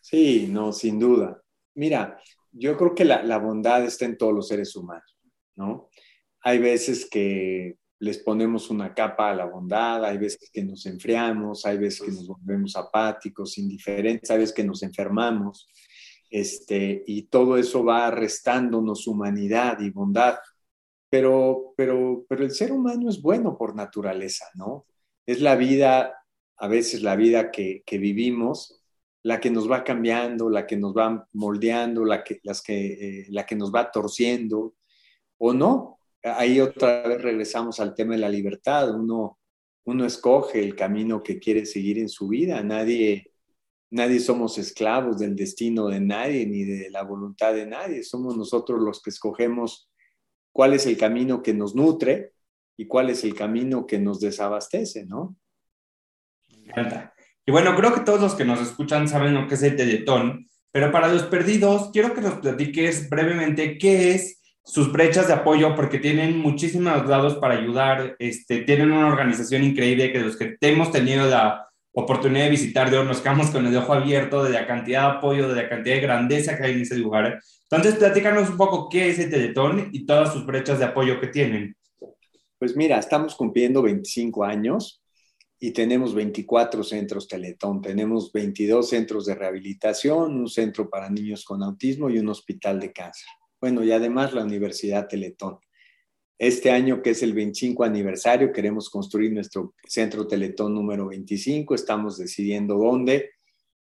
Sí, 0.00 0.48
no, 0.50 0.72
sin 0.72 0.98
duda. 0.98 1.40
Mira, 1.74 2.20
yo 2.50 2.76
creo 2.76 2.94
que 2.94 3.04
la, 3.04 3.22
la 3.22 3.38
bondad 3.38 3.84
está 3.84 4.04
en 4.04 4.18
todos 4.18 4.34
los 4.34 4.48
seres 4.48 4.74
humanos, 4.74 5.16
¿no? 5.54 5.88
Hay 6.42 6.58
veces 6.58 7.08
que 7.08 7.76
les 7.98 8.18
ponemos 8.18 8.70
una 8.70 8.92
capa 8.92 9.30
a 9.30 9.34
la 9.34 9.46
bondad, 9.46 10.04
hay 10.04 10.18
veces 10.18 10.50
que 10.52 10.62
nos 10.62 10.84
enfriamos, 10.86 11.64
hay 11.64 11.78
veces 11.78 12.02
que 12.02 12.12
nos 12.12 12.26
volvemos 12.26 12.76
apáticos, 12.76 13.56
indiferentes, 13.58 14.30
hay 14.30 14.38
veces 14.38 14.54
que 14.54 14.64
nos 14.64 14.82
enfermamos, 14.82 15.68
este, 16.30 17.02
y 17.06 17.22
todo 17.22 17.56
eso 17.56 17.84
va 17.84 18.10
restándonos 18.10 19.06
humanidad 19.06 19.80
y 19.80 19.90
bondad. 19.90 20.36
Pero, 21.08 21.72
pero, 21.76 22.26
pero 22.28 22.44
el 22.44 22.50
ser 22.50 22.72
humano 22.72 23.08
es 23.08 23.22
bueno 23.22 23.56
por 23.56 23.74
naturaleza, 23.74 24.46
¿no? 24.54 24.86
Es 25.24 25.40
la 25.40 25.56
vida, 25.56 26.14
a 26.56 26.68
veces 26.68 27.02
la 27.02 27.16
vida 27.16 27.50
que, 27.50 27.82
vivimos, 27.92 28.82
la 29.22 29.40
que 29.40 29.50
nos 29.50 29.70
va 29.70 29.84
cambiando, 29.84 30.50
la 30.50 30.66
que 30.66 30.76
nos 30.76 30.94
va 30.94 31.26
moldeando, 31.32 32.04
la 32.04 32.22
que, 32.22 32.40
las 32.42 32.60
que, 32.60 33.20
eh, 33.20 33.26
la 33.30 33.46
que 33.46 33.56
nos 33.56 33.72
va 33.72 33.90
torciendo, 33.90 34.74
o 35.38 35.52
no, 35.54 35.95
ahí 36.34 36.60
otra 36.60 37.06
vez 37.06 37.22
regresamos 37.22 37.80
al 37.80 37.94
tema 37.94 38.14
de 38.14 38.20
la 38.20 38.28
libertad. 38.28 38.94
Uno, 38.94 39.38
uno 39.84 40.04
escoge 40.04 40.62
el 40.62 40.74
camino 40.74 41.22
que 41.22 41.38
quiere 41.38 41.66
seguir 41.66 41.98
en 41.98 42.08
su 42.08 42.28
vida. 42.28 42.62
Nadie, 42.62 43.32
nadie 43.90 44.20
somos 44.20 44.58
esclavos 44.58 45.18
del 45.18 45.36
destino 45.36 45.88
de 45.88 46.00
nadie 46.00 46.46
ni 46.46 46.64
de 46.64 46.90
la 46.90 47.02
voluntad 47.02 47.54
de 47.54 47.66
nadie. 47.66 48.02
Somos 48.02 48.36
nosotros 48.36 48.80
los 48.80 49.02
que 49.02 49.10
escogemos 49.10 49.90
cuál 50.52 50.74
es 50.74 50.86
el 50.86 50.96
camino 50.96 51.42
que 51.42 51.54
nos 51.54 51.74
nutre 51.74 52.32
y 52.76 52.86
cuál 52.86 53.10
es 53.10 53.24
el 53.24 53.34
camino 53.34 53.86
que 53.86 53.98
nos 53.98 54.20
desabastece, 54.20 55.06
¿no? 55.06 55.36
Y 57.44 57.52
bueno, 57.52 57.76
creo 57.76 57.94
que 57.94 58.00
todos 58.00 58.20
los 58.20 58.34
que 58.34 58.44
nos 58.44 58.60
escuchan 58.60 59.06
saben 59.06 59.34
lo 59.34 59.46
que 59.46 59.54
es 59.54 59.62
el 59.62 59.76
Teletón, 59.76 60.46
pero 60.72 60.90
para 60.90 61.08
los 61.08 61.22
perdidos, 61.24 61.90
quiero 61.92 62.12
que 62.12 62.20
nos 62.20 62.34
platiques 62.40 63.08
brevemente 63.08 63.78
qué 63.78 64.14
es 64.14 64.42
sus 64.66 64.90
brechas 64.90 65.28
de 65.28 65.32
apoyo 65.32 65.76
porque 65.76 66.00
tienen 66.00 66.38
muchísimos 66.38 67.06
lados 67.06 67.36
para 67.36 67.54
ayudar, 67.54 68.16
este, 68.18 68.62
tienen 68.62 68.90
una 68.90 69.06
organización 69.06 69.62
increíble 69.62 70.12
que 70.12 70.18
los 70.18 70.36
que 70.36 70.56
hemos 70.60 70.90
tenido 70.90 71.26
la 71.26 71.68
oportunidad 71.92 72.44
de 72.44 72.50
visitar, 72.50 72.90
de 72.90 73.02
nos 73.04 73.20
quedamos 73.20 73.50
con 73.50 73.64
el 73.64 73.76
ojo 73.76 73.92
abierto 73.92 74.42
de 74.42 74.50
la 74.50 74.66
cantidad 74.66 75.02
de 75.02 75.18
apoyo, 75.18 75.48
de 75.48 75.62
la 75.62 75.68
cantidad 75.68 75.94
de 75.94 76.00
grandeza 76.00 76.56
que 76.56 76.64
hay 76.64 76.72
en 76.72 76.82
ese 76.82 76.98
lugar. 76.98 77.40
Entonces, 77.70 77.94
platícanos 77.94 78.50
un 78.50 78.56
poco 78.56 78.88
qué 78.88 79.08
es 79.08 79.18
el 79.20 79.30
Teletón 79.30 79.88
y 79.92 80.04
todas 80.04 80.32
sus 80.32 80.44
brechas 80.44 80.80
de 80.80 80.86
apoyo 80.86 81.20
que 81.20 81.28
tienen. 81.28 81.76
Pues 82.58 82.76
mira, 82.76 82.98
estamos 82.98 83.36
cumpliendo 83.36 83.82
25 83.82 84.44
años 84.44 85.00
y 85.60 85.70
tenemos 85.70 86.12
24 86.12 86.82
centros 86.82 87.28
Teletón. 87.28 87.80
Tenemos 87.80 88.32
22 88.32 88.88
centros 88.88 89.26
de 89.26 89.36
rehabilitación, 89.36 90.40
un 90.40 90.48
centro 90.48 90.90
para 90.90 91.08
niños 91.08 91.44
con 91.44 91.62
autismo 91.62 92.10
y 92.10 92.18
un 92.18 92.28
hospital 92.28 92.80
de 92.80 92.92
cáncer. 92.92 93.28
Bueno, 93.60 93.82
y 93.82 93.92
además 93.92 94.34
la 94.34 94.44
Universidad 94.44 95.08
Teletón. 95.08 95.58
Este 96.38 96.70
año, 96.70 97.00
que 97.02 97.10
es 97.10 97.22
el 97.22 97.32
25 97.32 97.82
aniversario, 97.84 98.52
queremos 98.52 98.90
construir 98.90 99.32
nuestro 99.32 99.74
centro 99.88 100.26
Teletón 100.26 100.74
número 100.74 101.08
25. 101.08 101.74
Estamos 101.74 102.18
decidiendo 102.18 102.76
dónde. 102.76 103.30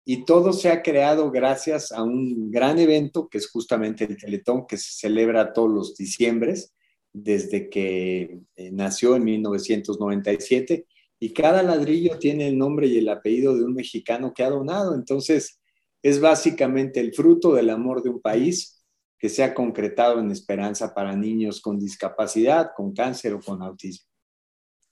Y 0.04 0.26
todo 0.26 0.54
se 0.54 0.70
ha 0.70 0.82
creado 0.82 1.30
gracias 1.30 1.92
a 1.92 2.02
un 2.02 2.50
gran 2.50 2.80
evento 2.80 3.30
que 3.30 3.38
es 3.38 3.52
justamente 3.52 4.06
el 4.06 4.18
Teletón, 4.18 4.66
que 4.66 4.78
se 4.78 4.94
celebra 4.94 5.54
todos 5.54 5.70
los 5.70 5.96
diciembres, 5.96 6.74
desde 7.14 7.70
que 7.70 8.40
eh, 8.56 8.72
nació 8.72 9.16
en 9.16 9.26
1997. 9.26 10.88
Y 11.20 11.34
cada 11.34 11.62
ladrillo 11.62 12.18
tiene 12.18 12.48
el 12.48 12.58
nombre 12.58 12.88
y 12.88 12.98
el 12.98 13.10
apellido 13.10 13.56
de 13.56 13.64
un 13.64 13.76
mexicano 13.76 14.34
que 14.34 14.42
ha 14.42 14.50
donado. 14.50 14.96
Entonces, 14.96 15.60
es 16.02 16.20
básicamente 16.20 17.00
el 17.00 17.14
fruto 17.14 17.54
del 17.54 17.70
amor 17.70 18.02
de 18.02 18.10
un 18.10 18.22
país 18.22 18.79
que 19.20 19.30
se 19.30 19.44
ha 19.44 19.54
concretado 19.54 20.20
en 20.20 20.32
esperanza 20.32 20.94
para 20.94 21.16
niños 21.16 21.62
con 21.62 21.78
discapacidad, 21.78 22.72
con 22.76 22.94
cáncer 22.94 23.34
o 23.34 23.42
con 23.42 23.62
autismo. 23.62 24.08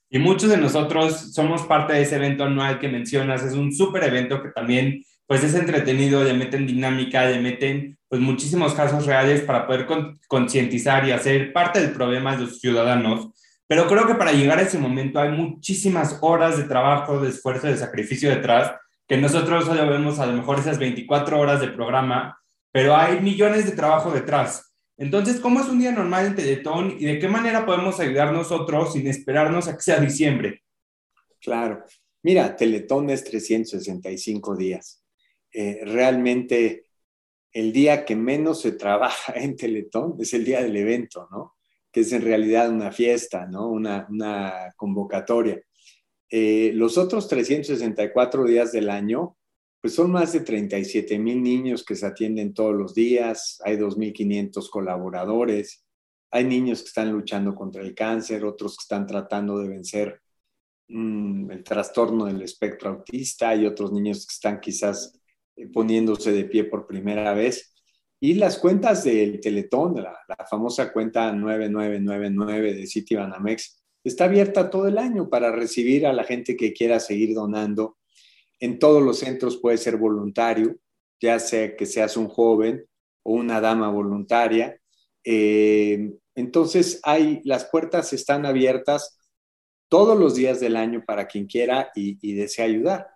Y 0.09 0.19
muchos 0.19 0.49
de 0.49 0.57
nosotros 0.57 1.33
somos 1.33 1.63
parte 1.63 1.93
de 1.93 2.01
ese 2.01 2.15
evento 2.15 2.43
anual 2.43 2.79
que 2.79 2.87
mencionas. 2.87 3.43
Es 3.43 3.53
un 3.53 3.73
súper 3.73 4.03
evento 4.03 4.41
que 4.41 4.49
también 4.49 5.03
pues 5.25 5.43
es 5.43 5.53
entretenido, 5.55 6.23
le 6.23 6.33
meten 6.33 6.65
dinámica, 6.65 7.25
le 7.25 7.41
meten 7.41 7.97
pues 8.07 8.21
muchísimos 8.21 8.73
casos 8.73 9.05
reales 9.05 9.41
para 9.41 9.67
poder 9.67 9.85
concientizar 10.27 11.05
y 11.05 11.11
hacer 11.11 11.51
parte 11.51 11.81
del 11.81 11.91
problema 11.91 12.35
de 12.35 12.43
los 12.43 12.59
ciudadanos. 12.59 13.29
Pero 13.67 13.87
creo 13.87 14.07
que 14.07 14.15
para 14.15 14.31
llegar 14.31 14.59
a 14.59 14.61
ese 14.61 14.79
momento 14.79 15.19
hay 15.19 15.31
muchísimas 15.31 16.19
horas 16.21 16.57
de 16.57 16.63
trabajo, 16.63 17.19
de 17.19 17.29
esfuerzo, 17.29 17.67
de 17.67 17.75
sacrificio 17.75 18.29
detrás, 18.29 18.71
que 19.05 19.17
nosotros 19.17 19.65
solo 19.65 19.85
vemos 19.89 20.19
a 20.19 20.25
lo 20.25 20.33
mejor 20.33 20.59
esas 20.59 20.79
24 20.79 21.37
horas 21.37 21.59
de 21.59 21.67
programa 21.67 22.39
pero 22.77 22.95
hay 22.95 23.19
millones 23.21 23.65
de 23.65 23.71
trabajo 23.71 24.11
detrás. 24.11 24.71
Entonces, 24.97 25.39
¿cómo 25.39 25.59
es 25.59 25.67
un 25.67 25.79
día 25.79 25.91
normal 25.91 26.27
en 26.27 26.35
Teletón 26.35 26.95
y 26.99 27.05
de 27.05 27.17
qué 27.17 27.27
manera 27.27 27.65
podemos 27.65 27.99
ayudar 27.99 28.31
nosotros 28.31 28.93
sin 28.93 29.07
esperarnos 29.07 29.67
a 29.67 29.75
que 29.75 29.81
sea 29.81 29.99
diciembre? 29.99 30.61
Claro. 31.41 31.83
Mira, 32.21 32.55
Teletón 32.55 33.09
es 33.09 33.23
365 33.23 34.55
días. 34.55 35.03
Eh, 35.51 35.79
realmente 35.85 36.85
el 37.51 37.73
día 37.73 38.05
que 38.05 38.15
menos 38.15 38.61
se 38.61 38.73
trabaja 38.73 39.33
en 39.35 39.55
Teletón 39.55 40.15
es 40.19 40.35
el 40.35 40.45
día 40.45 40.61
del 40.61 40.77
evento, 40.77 41.27
¿no? 41.31 41.55
Que 41.91 42.01
es 42.01 42.11
en 42.11 42.21
realidad 42.21 42.69
una 42.69 42.91
fiesta, 42.91 43.47
¿no? 43.47 43.71
Una, 43.71 44.05
convocatoria. 44.75 45.59
Eh, 46.29 46.73
los 46.75 46.99
otros 46.99 47.27
364 47.27 48.43
días 48.43 48.71
del 48.71 48.91
año, 48.91 49.35
pues 49.81 49.93
son 49.93 50.11
más 50.11 50.33
de 50.33 50.41
37 50.41 51.19
mil 51.19 51.41
niños 51.41 51.83
que 51.83 51.95
se 51.95 52.05
atienden 52.05 52.53
todos 52.53 52.75
los 52.75 52.93
días, 52.93 53.61
hay 53.63 53.77
2.500 53.77 54.69
colaboradores, 54.69 55.85
hay 56.31 56.43
niños 56.43 56.81
que 56.81 56.87
están 56.87 57.11
luchando 57.11 57.55
contra 57.55 57.81
el 57.81 57.93
cáncer, 57.95 58.43
otros 58.43 58.77
que 58.77 58.83
están 58.83 59.05
tratando 59.05 59.59
de 59.59 59.69
vencer 59.69 60.21
mm, 60.89 61.51
el 61.51 61.63
trastorno 61.63 62.25
del 62.25 62.41
espectro 62.41 62.89
autista, 62.89 63.49
hay 63.49 63.65
otros 63.65 63.91
niños 63.91 64.25
que 64.25 64.33
están 64.33 64.59
quizás 64.59 65.19
eh, 65.55 65.67
poniéndose 65.67 66.31
de 66.31 66.45
pie 66.45 66.65
por 66.65 66.87
primera 66.87 67.33
vez. 67.33 67.73
Y 68.19 68.33
las 68.33 68.57
cuentas 68.57 69.03
del 69.03 69.39
Teletón, 69.39 70.01
la, 70.01 70.17
la 70.27 70.45
famosa 70.49 70.91
cuenta 70.91 71.31
9999 71.31 72.73
de 72.73 72.87
Citibanamex, 72.87 73.83
está 74.03 74.25
abierta 74.25 74.69
todo 74.69 74.87
el 74.87 74.97
año 74.97 75.29
para 75.29 75.51
recibir 75.51 76.07
a 76.07 76.13
la 76.13 76.23
gente 76.23 76.57
que 76.57 76.73
quiera 76.73 76.99
seguir 76.99 77.35
donando. 77.35 77.97
En 78.59 78.79
todos 78.79 79.03
los 79.03 79.19
centros 79.19 79.57
puede 79.57 79.77
ser 79.77 79.97
voluntario, 79.97 80.75
ya 81.21 81.39
sea 81.39 81.75
que 81.75 81.85
seas 81.85 82.17
un 82.17 82.27
joven 82.27 82.85
o 83.23 83.33
una 83.33 83.61
dama 83.61 83.89
voluntaria. 83.89 84.79
Eh, 85.23 86.11
entonces, 86.35 86.99
hay, 87.03 87.41
las 87.43 87.65
puertas 87.65 88.13
están 88.13 88.45
abiertas 88.45 89.19
todos 89.89 90.17
los 90.17 90.35
días 90.35 90.59
del 90.59 90.75
año 90.75 91.03
para 91.05 91.27
quien 91.27 91.47
quiera 91.47 91.91
y, 91.95 92.17
y 92.21 92.33
desea 92.33 92.65
ayudar. 92.65 93.07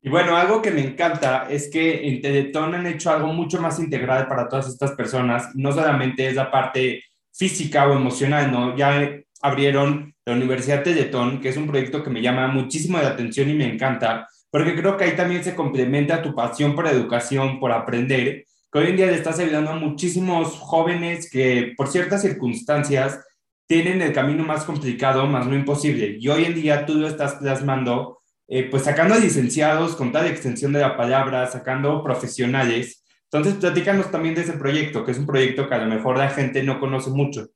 Y 0.00 0.10
bueno, 0.10 0.36
algo 0.36 0.60
que 0.60 0.70
me 0.70 0.82
encanta 0.82 1.48
es 1.48 1.70
que 1.70 2.06
en 2.06 2.20
Teletón 2.20 2.74
han 2.74 2.86
hecho 2.86 3.10
algo 3.10 3.28
mucho 3.28 3.58
más 3.62 3.78
integral 3.78 4.28
para 4.28 4.48
todas 4.48 4.68
estas 4.68 4.92
personas. 4.92 5.54
No 5.54 5.72
solamente 5.72 6.28
es 6.28 6.34
la 6.34 6.50
parte 6.50 7.04
física 7.32 7.88
o 7.88 7.94
emocional, 7.94 8.52
¿no? 8.52 8.76
Ya 8.76 9.22
abrieron 9.40 10.13
la 10.26 10.34
Universidad 10.34 10.82
Teletón, 10.82 11.40
que 11.40 11.50
es 11.50 11.56
un 11.56 11.66
proyecto 11.66 12.02
que 12.02 12.10
me 12.10 12.22
llama 12.22 12.46
muchísimo 12.48 12.98
la 12.98 13.08
atención 13.08 13.50
y 13.50 13.54
me 13.54 13.72
encanta, 13.72 14.28
porque 14.50 14.74
creo 14.74 14.96
que 14.96 15.04
ahí 15.04 15.16
también 15.16 15.44
se 15.44 15.54
complementa 15.54 16.22
tu 16.22 16.34
pasión 16.34 16.74
por 16.74 16.86
educación, 16.86 17.60
por 17.60 17.72
aprender, 17.72 18.44
que 18.72 18.78
hoy 18.78 18.90
en 18.90 18.96
día 18.96 19.06
le 19.06 19.14
estás 19.14 19.38
ayudando 19.38 19.70
a 19.72 19.76
muchísimos 19.76 20.58
jóvenes 20.58 21.30
que 21.30 21.74
por 21.76 21.88
ciertas 21.88 22.22
circunstancias 22.22 23.20
tienen 23.66 24.02
el 24.02 24.12
camino 24.12 24.44
más 24.44 24.64
complicado, 24.64 25.26
más 25.26 25.46
no 25.46 25.54
imposible. 25.54 26.16
Y 26.18 26.28
hoy 26.28 26.44
en 26.44 26.54
día 26.54 26.86
tú 26.86 26.94
lo 26.94 27.08
estás 27.08 27.34
plasmando 27.34 28.18
eh, 28.46 28.68
pues 28.70 28.84
sacando 28.84 29.18
licenciados 29.18 29.96
con 29.96 30.12
tal 30.12 30.26
extensión 30.26 30.72
de 30.72 30.80
la 30.80 30.96
palabra, 30.96 31.46
sacando 31.46 32.02
profesionales. 32.02 33.02
Entonces, 33.30 33.54
platícanos 33.54 34.10
también 34.10 34.34
de 34.34 34.42
ese 34.42 34.52
proyecto, 34.52 35.04
que 35.04 35.12
es 35.12 35.18
un 35.18 35.26
proyecto 35.26 35.68
que 35.68 35.74
a 35.74 35.78
lo 35.78 35.86
mejor 35.86 36.18
la 36.18 36.28
gente 36.28 36.62
no 36.62 36.78
conoce 36.78 37.10
mucho. 37.10 37.48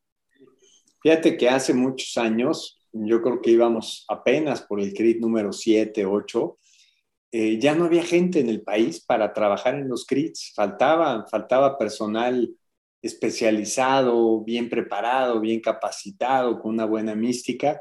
Fíjate 1.00 1.36
que 1.36 1.48
hace 1.48 1.74
muchos 1.74 2.16
años, 2.18 2.80
yo 2.92 3.22
creo 3.22 3.40
que 3.40 3.50
íbamos 3.50 4.04
apenas 4.08 4.62
por 4.62 4.80
el 4.80 4.92
CRIT 4.92 5.20
número 5.20 5.52
7, 5.52 6.04
8, 6.04 6.58
eh, 7.30 7.58
ya 7.58 7.74
no 7.74 7.84
había 7.84 8.02
gente 8.02 8.40
en 8.40 8.48
el 8.48 8.62
país 8.62 9.04
para 9.04 9.32
trabajar 9.32 9.74
en 9.74 9.88
los 9.88 10.06
CRITs, 10.06 10.52
faltaba, 10.54 11.26
faltaba 11.30 11.76
personal 11.76 12.48
especializado, 13.02 14.42
bien 14.42 14.68
preparado, 14.68 15.40
bien 15.40 15.60
capacitado, 15.60 16.60
con 16.60 16.74
una 16.74 16.84
buena 16.84 17.14
mística. 17.14 17.80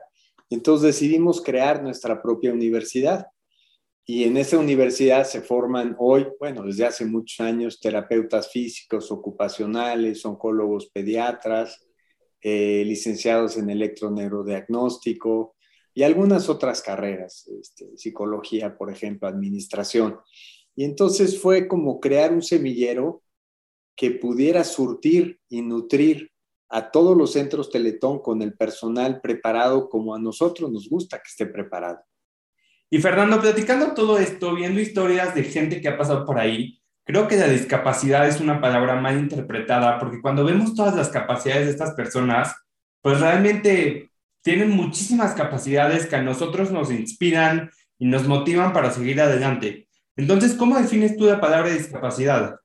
Entonces 0.49 0.87
decidimos 0.87 1.41
crear 1.41 1.81
nuestra 1.81 2.21
propia 2.21 2.53
universidad. 2.53 3.27
Y 4.05 4.23
en 4.23 4.37
esa 4.37 4.57
universidad 4.57 5.25
se 5.25 5.41
forman 5.41 5.95
hoy, 5.99 6.27
bueno, 6.39 6.63
desde 6.63 6.85
hace 6.85 7.05
muchos 7.05 7.39
años, 7.41 7.79
terapeutas 7.79 8.49
físicos, 8.49 9.11
ocupacionales, 9.11 10.23
oncólogos 10.25 10.87
pediatras, 10.87 11.86
eh, 12.49 12.85
licenciados 12.85 13.57
en 13.57 13.69
electroneurodiagnóstico 13.69 15.57
y 15.93 16.03
algunas 16.03 16.47
otras 16.47 16.81
carreras, 16.81 17.45
este, 17.59 17.97
psicología, 17.97 18.77
por 18.77 18.89
ejemplo, 18.89 19.27
administración. 19.27 20.17
Y 20.73 20.85
entonces 20.85 21.41
fue 21.41 21.67
como 21.67 21.99
crear 21.99 22.31
un 22.31 22.41
semillero 22.41 23.21
que 23.97 24.11
pudiera 24.11 24.63
surtir 24.63 25.41
y 25.49 25.61
nutrir 25.61 26.31
a 26.69 26.89
todos 26.89 27.17
los 27.17 27.33
centros 27.33 27.69
Teletón 27.69 28.19
con 28.19 28.41
el 28.41 28.53
personal 28.53 29.19
preparado 29.19 29.89
como 29.89 30.15
a 30.15 30.19
nosotros 30.19 30.71
nos 30.71 30.87
gusta 30.87 31.17
que 31.17 31.27
esté 31.27 31.47
preparado. 31.47 31.99
Y 32.89 32.99
Fernando, 32.99 33.41
platicando 33.41 33.93
todo 33.93 34.19
esto, 34.19 34.55
viendo 34.55 34.79
historias 34.79 35.35
de 35.35 35.43
gente 35.43 35.81
que 35.81 35.89
ha 35.89 35.97
pasado 35.97 36.25
por 36.25 36.39
ahí, 36.39 36.79
creo 37.07 37.27
que 37.29 37.37
la 37.37 37.47
discapacidad 37.47 38.27
es 38.27 38.41
una 38.41 38.59
palabra 38.59 38.95
mal 38.95 39.17
interpretada, 39.17 39.97
porque 39.97 40.21
cuando 40.21 40.43
vemos 40.43 40.75
todas 40.75 40.93
las 40.93 41.07
capacidades 41.07 41.65
de 41.65 41.71
estas 41.71 41.91
personas, 41.95 42.53
pues 43.01 43.21
realmente 43.21 44.11
tienen 44.41 44.71
muchísimas 44.71 45.33
capacidades 45.33 46.05
que 46.05 46.17
a 46.17 46.21
nosotros 46.21 46.69
nos 46.69 46.91
inspiran 46.91 47.71
y 47.97 48.07
nos 48.07 48.27
motivan 48.27 48.73
para 48.73 48.91
seguir 48.91 49.21
adelante. 49.21 49.87
Entonces, 50.17 50.53
¿cómo 50.53 50.77
defines 50.77 51.15
tú 51.15 51.25
la 51.25 51.39
palabra 51.39 51.71
discapacidad? 51.71 52.59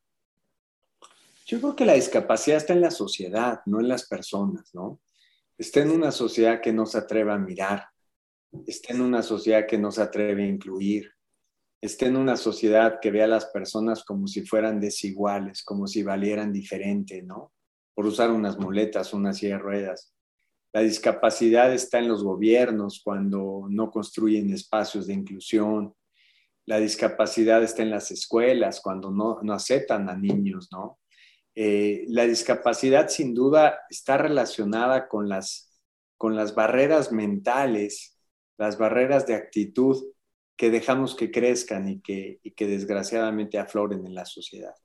Yo 1.47 1.61
creo 1.61 1.77
que 1.77 1.85
la 1.85 1.95
discapacidad 1.95 2.57
está 2.57 2.73
en 2.73 2.81
la 2.81 2.91
sociedad, 2.91 3.61
no 3.67 3.79
en 3.79 3.89
las 3.89 4.09
personas, 4.09 4.75
¿no? 4.75 5.01
Está 5.57 5.81
en 5.81 5.93
una 5.93 6.11
sociedad 6.11 6.61
que 6.61 6.73
no 6.73 6.85
se 6.87 6.99
atreve 6.99 7.31
a 7.31 7.39
mirar, 7.39 7.87
está 8.67 8.93
en 8.93 9.03
una 9.03 9.23
sociedad 9.23 9.67
que 9.69 9.79
no 9.79 9.93
se 9.93 10.03
atreve 10.03 10.43
a 10.43 10.49
incluir, 10.49 11.13
está 11.83 12.07
en 12.07 12.17
una 12.17 12.37
sociedad 12.37 13.01
que 13.01 13.11
ve 13.11 13.23
a 13.23 13.27
las 13.27 13.47
personas 13.47 14.05
como 14.05 14.29
si 14.29 14.47
fueran 14.47 14.79
desiguales, 14.79 15.65
como 15.65 15.89
si 15.89 16.05
valieran 16.05 16.53
diferente, 16.53 17.23
¿no? 17.23 17.53
Por 17.93 18.07
usar 18.07 18.31
unas 18.31 18.57
muletas, 18.57 19.13
unas 19.13 19.39
silla 19.39 19.59
ruedas. 19.59 20.15
La 20.73 20.81
discapacidad 20.81 21.73
está 21.75 21.99
en 21.99 22.09
los 22.09 22.23
gobiernos 22.23 23.03
cuando 23.05 23.67
no 23.69 23.91
construyen 23.91 24.53
espacios 24.53 25.09
de 25.09 25.15
inclusión. 25.15 25.93
La 26.67 26.79
discapacidad 26.79 27.63
está 27.65 27.83
en 27.83 27.91
las 27.91 28.13
escuelas 28.13 28.81
cuando 28.81 29.11
no, 29.11 29.41
no 29.43 29.53
aceptan 29.53 30.09
a 30.09 30.17
niños, 30.17 30.69
¿no? 30.71 31.01
Eh, 31.57 32.05
la 32.09 32.25
discapacidad 32.27 33.09
sin 33.09 33.35
duda 33.35 33.81
está 33.91 34.17
relacionada 34.17 35.09
con 35.09 35.29
las, 35.29 35.83
con 36.17 36.37
las 36.37 36.55
barreras 36.55 37.11
mentales, 37.11 38.17
las 38.57 38.79
barreras 38.79 39.27
de 39.27 39.35
actitud 39.35 40.03
que 40.63 40.71
dejamos 40.71 41.17
que 41.17 41.33
crezcan 41.33 41.89
y 41.89 42.01
que, 42.01 42.39
y 42.41 42.53
que 42.53 42.69
desgraciadamente 42.69 43.59
afloren 43.59 44.07
en 44.07 44.15
la 44.15 44.25
sociedad. 44.25 44.77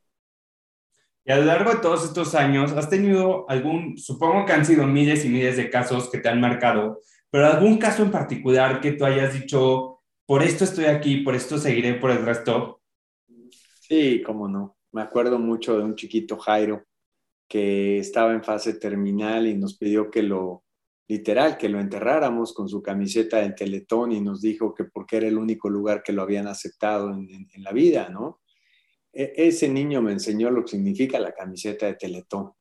Y 1.24 1.32
a 1.32 1.38
lo 1.38 1.46
largo 1.46 1.70
de 1.70 1.82
todos 1.82 2.04
estos 2.04 2.34
años, 2.34 2.72
¿has 2.72 2.90
tenido 2.90 3.48
algún, 3.48 3.96
supongo 3.96 4.44
que 4.44 4.54
han 4.54 4.66
sido 4.66 4.88
miles 4.88 5.24
y 5.24 5.30
miles 5.30 5.56
de 5.56 5.70
casos 5.70 6.10
que 6.10 6.18
te 6.18 6.30
han 6.30 6.42
marcado, 6.42 7.02
pero 7.30 7.46
algún 7.46 7.78
caso 7.78 8.02
en 8.02 8.10
particular 8.10 8.82
que 8.82 8.94
tú 8.94 9.06
hayas 9.06 9.36
dicho, 9.36 10.00
por 10.26 10.42
esto 10.42 10.64
estoy 10.64 10.86
aquí, 10.86 11.18
por 11.18 11.36
esto 11.36 11.60
seguiré 11.60 11.94
por 11.94 12.10
el 12.10 12.26
resto? 12.26 12.82
Sí, 13.80 14.24
cómo 14.26 14.48
no. 14.48 14.80
Me 14.94 15.04
acuerdo 15.04 15.38
mucho 15.38 15.78
de 15.78 15.84
un 15.84 15.94
chiquito 15.94 16.40
Jairo 16.40 16.88
que 17.48 18.00
estaba 18.00 18.34
en 18.34 18.44
fase 18.44 18.74
terminal 18.74 19.46
y 19.46 19.54
nos 19.54 19.78
pidió 19.78 20.10
que 20.10 20.24
lo, 20.24 20.64
literal, 21.08 21.58
que 21.58 21.70
lo 21.70 21.80
enterráramos 21.80 22.54
con 22.54 22.68
su 22.68 22.82
camiseta 22.82 23.38
del 23.38 23.56
Teletón 23.56 24.12
y 24.12 24.22
nos 24.22 24.42
dijo 24.42 24.74
que 24.74 24.84
porque 24.86 25.18
era 25.18 25.28
el 25.28 25.38
único 25.38 25.70
lugar 25.70 26.04
que 26.04 26.12
lo 26.12 26.22
habían 26.22 26.48
aceptado 26.48 27.12
en, 27.12 27.48
la 27.58 27.72
vida, 27.72 28.10
¿no? 28.10 28.42
E, 29.14 29.34
ese 29.36 29.70
niño 29.70 30.02
me 30.02 30.12
enseñó 30.12 30.52
lo 30.52 30.64
que 30.64 30.72
significa 30.72 31.20
la 31.20 31.34
camiseta 31.34 31.86
de 31.86 31.96
Teletón. 31.96 32.52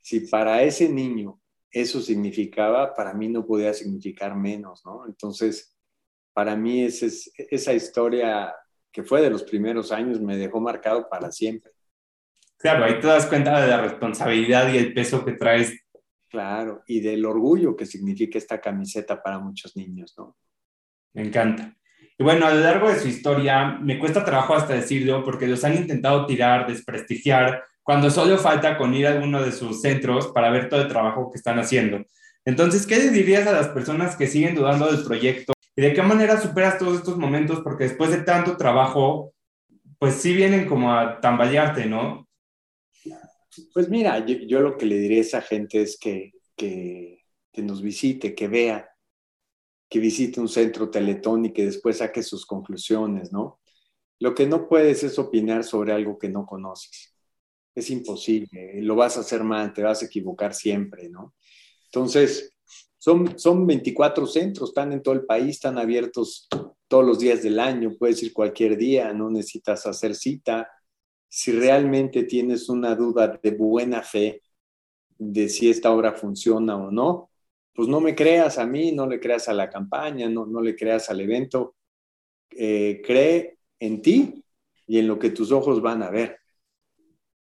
Si 0.00 0.20
para 0.20 0.62
ese 0.62 0.88
niño 0.88 1.40
eso 1.70 2.00
significaba, 2.00 2.94
para 2.94 3.14
mí 3.14 3.28
no 3.28 3.44
podía 3.44 3.72
significar 3.72 4.36
menos, 4.36 4.84
¿no? 4.84 5.06
Entonces, 5.06 5.76
para 6.34 6.54
mí 6.56 6.84
esa, 6.84 7.72
historia 7.72 8.54
que 8.90 9.02
fue 9.02 9.22
de 9.22 9.30
los 9.30 9.42
primeros 9.42 9.90
años, 9.90 10.20
me 10.20 10.36
dejó 10.36 10.60
marcado 10.60 11.08
para 11.08 11.32
siempre. 11.32 11.72
Claro, 12.58 12.84
ahí 12.84 13.00
te 13.00 13.06
das 13.06 13.26
cuenta 13.26 13.60
de 13.60 13.68
la 13.68 13.80
responsabilidad 13.80 14.72
y 14.72 14.76
el 14.76 14.94
peso 14.94 15.24
que 15.24 15.32
traes. 15.32 15.81
Claro, 16.32 16.82
y 16.86 17.00
del 17.00 17.24
orgullo 17.24 17.76
que 17.76 17.86
significa 17.86 18.38
esta 18.38 18.60
camiseta 18.60 19.22
para 19.22 19.38
muchos 19.38 19.76
niños, 19.76 20.14
¿no? 20.18 20.36
Me 21.14 21.22
encanta. 21.22 21.76
Y 22.18 22.24
bueno, 22.24 22.46
a 22.46 22.54
lo 22.54 22.60
largo 22.60 22.88
de 22.88 22.98
su 22.98 23.06
historia, 23.06 23.78
me 23.80 23.98
cuesta 23.98 24.24
trabajo 24.24 24.54
hasta 24.54 24.74
decirlo 24.74 25.22
porque 25.22 25.46
los 25.46 25.62
han 25.62 25.76
intentado 25.76 26.26
tirar, 26.26 26.66
desprestigiar, 26.66 27.62
cuando 27.82 28.10
solo 28.10 28.38
falta 28.38 28.76
con 28.76 28.94
ir 28.94 29.06
a 29.06 29.12
alguno 29.12 29.42
de 29.42 29.52
sus 29.52 29.80
centros 29.80 30.28
para 30.28 30.50
ver 30.50 30.68
todo 30.68 30.82
el 30.82 30.88
trabajo 30.88 31.30
que 31.30 31.36
están 31.38 31.58
haciendo. 31.58 32.04
Entonces, 32.44 32.86
¿qué 32.86 32.96
le 32.96 33.10
dirías 33.10 33.46
a 33.46 33.52
las 33.52 33.68
personas 33.68 34.16
que 34.16 34.26
siguen 34.26 34.54
dudando 34.54 34.90
del 34.90 35.04
proyecto 35.04 35.52
¿Y 35.74 35.82
de 35.82 35.94
qué 35.94 36.02
manera 36.02 36.38
superas 36.38 36.78
todos 36.78 36.98
estos 36.98 37.16
momentos? 37.16 37.60
Porque 37.60 37.84
después 37.84 38.10
de 38.10 38.18
tanto 38.18 38.56
trabajo, 38.56 39.32
pues 39.98 40.16
sí 40.16 40.34
vienen 40.34 40.66
como 40.68 40.92
a 40.92 41.20
tambalearte, 41.20 41.86
¿no? 41.86 42.28
Pues 43.72 43.88
mira, 43.88 44.24
yo, 44.26 44.60
lo 44.60 44.76
que 44.76 44.86
le 44.86 44.98
diría 44.98 45.18
a 45.18 45.22
esa 45.22 45.42
gente 45.42 45.82
es 45.82 45.98
que, 45.98 46.32
que, 46.56 47.24
que 47.52 47.62
nos 47.62 47.82
visite, 47.82 48.34
que 48.34 48.48
vea, 48.48 48.88
que 49.88 49.98
visite 49.98 50.40
un 50.40 50.48
centro 50.48 50.90
teletón 50.90 51.44
y 51.46 51.52
que 51.52 51.66
después 51.66 51.98
saque 51.98 52.22
sus 52.22 52.46
conclusiones, 52.46 53.32
¿no? 53.32 53.60
Lo 54.20 54.34
que 54.34 54.46
no 54.46 54.68
puedes 54.68 55.02
es 55.02 55.18
opinar 55.18 55.64
sobre 55.64 55.92
algo 55.92 56.18
que 56.18 56.28
no 56.28 56.46
conoces. 56.46 57.14
Es 57.74 57.90
imposible, 57.90 58.80
lo 58.82 58.94
vas 58.96 59.16
a 59.16 59.20
hacer 59.20 59.44
mal, 59.44 59.72
te 59.72 59.82
vas 59.82 60.02
a 60.02 60.06
equivocar 60.06 60.54
siempre, 60.54 61.08
¿no? 61.08 61.34
Entonces, 61.86 62.52
son, 62.96 63.38
son 63.38 63.66
24 63.66 64.26
centros, 64.26 64.70
están 64.70 64.92
en 64.92 65.02
todo 65.02 65.14
el 65.14 65.26
país, 65.26 65.56
están 65.56 65.76
abiertos 65.76 66.48
todos 66.88 67.04
los 67.04 67.18
días 67.18 67.42
del 67.42 67.58
año, 67.58 67.96
puedes 67.98 68.22
ir 68.22 68.32
cualquier 68.32 68.76
día, 68.76 69.12
no 69.12 69.28
necesitas 69.28 69.86
hacer 69.86 70.14
cita. 70.14 70.68
Si 71.34 71.50
realmente 71.50 72.24
tienes 72.24 72.68
una 72.68 72.94
duda 72.94 73.40
de 73.42 73.52
buena 73.52 74.02
fe 74.02 74.42
de 75.16 75.48
si 75.48 75.70
esta 75.70 75.90
obra 75.90 76.12
funciona 76.12 76.76
o 76.76 76.90
no, 76.90 77.30
pues 77.72 77.88
no 77.88 78.02
me 78.02 78.14
creas 78.14 78.58
a 78.58 78.66
mí, 78.66 78.92
no 78.92 79.06
le 79.06 79.18
creas 79.18 79.48
a 79.48 79.54
la 79.54 79.70
campaña, 79.70 80.28
no, 80.28 80.44
no 80.44 80.60
le 80.60 80.76
creas 80.76 81.08
al 81.08 81.22
evento. 81.22 81.74
Eh, 82.50 83.00
cree 83.02 83.56
en 83.80 84.02
ti 84.02 84.44
y 84.86 84.98
en 84.98 85.08
lo 85.08 85.18
que 85.18 85.30
tus 85.30 85.52
ojos 85.52 85.80
van 85.80 86.02
a 86.02 86.10
ver. 86.10 86.38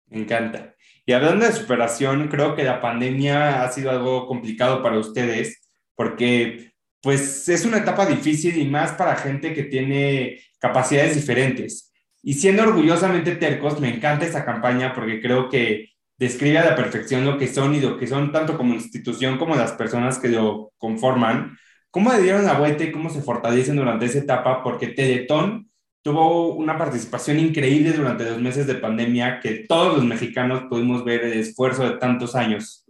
Me 0.08 0.18
encanta. 0.20 0.74
Y 1.06 1.12
hablando 1.12 1.46
de 1.46 1.52
superación, 1.52 2.28
creo 2.28 2.54
que 2.54 2.64
la 2.64 2.82
pandemia 2.82 3.64
ha 3.64 3.72
sido 3.72 3.90
algo 3.90 4.26
complicado 4.26 4.82
para 4.82 4.98
ustedes 4.98 5.58
porque 5.94 6.74
pues 7.00 7.48
es 7.48 7.64
una 7.64 7.78
etapa 7.78 8.04
difícil 8.04 8.58
y 8.58 8.66
más 8.66 8.92
para 8.92 9.16
gente 9.16 9.54
que 9.54 9.62
tiene 9.64 10.38
capacidades 10.58 11.14
diferentes. 11.14 11.89
Y 12.22 12.34
siendo 12.34 12.62
orgullosamente 12.62 13.36
tercos, 13.36 13.80
me 13.80 13.94
encanta 13.94 14.26
esa 14.26 14.44
campaña 14.44 14.92
porque 14.94 15.20
creo 15.20 15.48
que 15.48 15.90
describe 16.18 16.58
a 16.58 16.70
la 16.70 16.76
perfección 16.76 17.24
lo 17.24 17.38
que 17.38 17.48
son 17.48 17.74
y 17.74 17.80
lo 17.80 17.96
que 17.96 18.06
son 18.06 18.30
tanto 18.30 18.56
como 18.58 18.74
institución 18.74 19.38
como 19.38 19.56
las 19.56 19.72
personas 19.72 20.18
que 20.18 20.28
lo 20.28 20.72
conforman. 20.76 21.56
¿Cómo 21.90 22.12
le 22.12 22.22
dieron 22.22 22.44
la 22.44 22.58
vuelta 22.58 22.84
y 22.84 22.92
cómo 22.92 23.08
se 23.10 23.22
fortalecen 23.22 23.76
durante 23.76 24.04
esa 24.04 24.18
etapa? 24.18 24.62
Porque 24.62 24.88
Teletón 24.88 25.70
tuvo 26.02 26.54
una 26.54 26.78
participación 26.78 27.38
increíble 27.38 27.92
durante 27.92 28.24
los 28.24 28.40
meses 28.40 28.66
de 28.66 28.74
pandemia 28.74 29.40
que 29.40 29.64
todos 29.68 29.96
los 29.96 30.04
mexicanos 30.04 30.64
pudimos 30.68 31.04
ver 31.04 31.24
el 31.24 31.38
esfuerzo 31.38 31.84
de 31.84 31.96
tantos 31.98 32.34
años. 32.34 32.84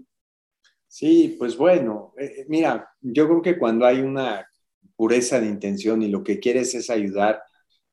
Sí, 0.87 1.37
pues 1.39 1.57
bueno, 1.57 2.13
eh, 2.19 2.25
eh, 2.39 2.47
mira, 2.49 2.89
yo 3.01 3.29
creo 3.29 3.43
que 3.43 3.59
cuando 3.59 3.87
hay 3.87 4.01
una 4.01 4.45
pureza 4.97 5.41
de 5.41 5.47
intención 5.47 6.03
y 6.03 6.09
lo 6.09 6.25
que 6.25 6.41
quieres 6.41 6.75
es 6.75 6.91
ayudar 6.91 7.41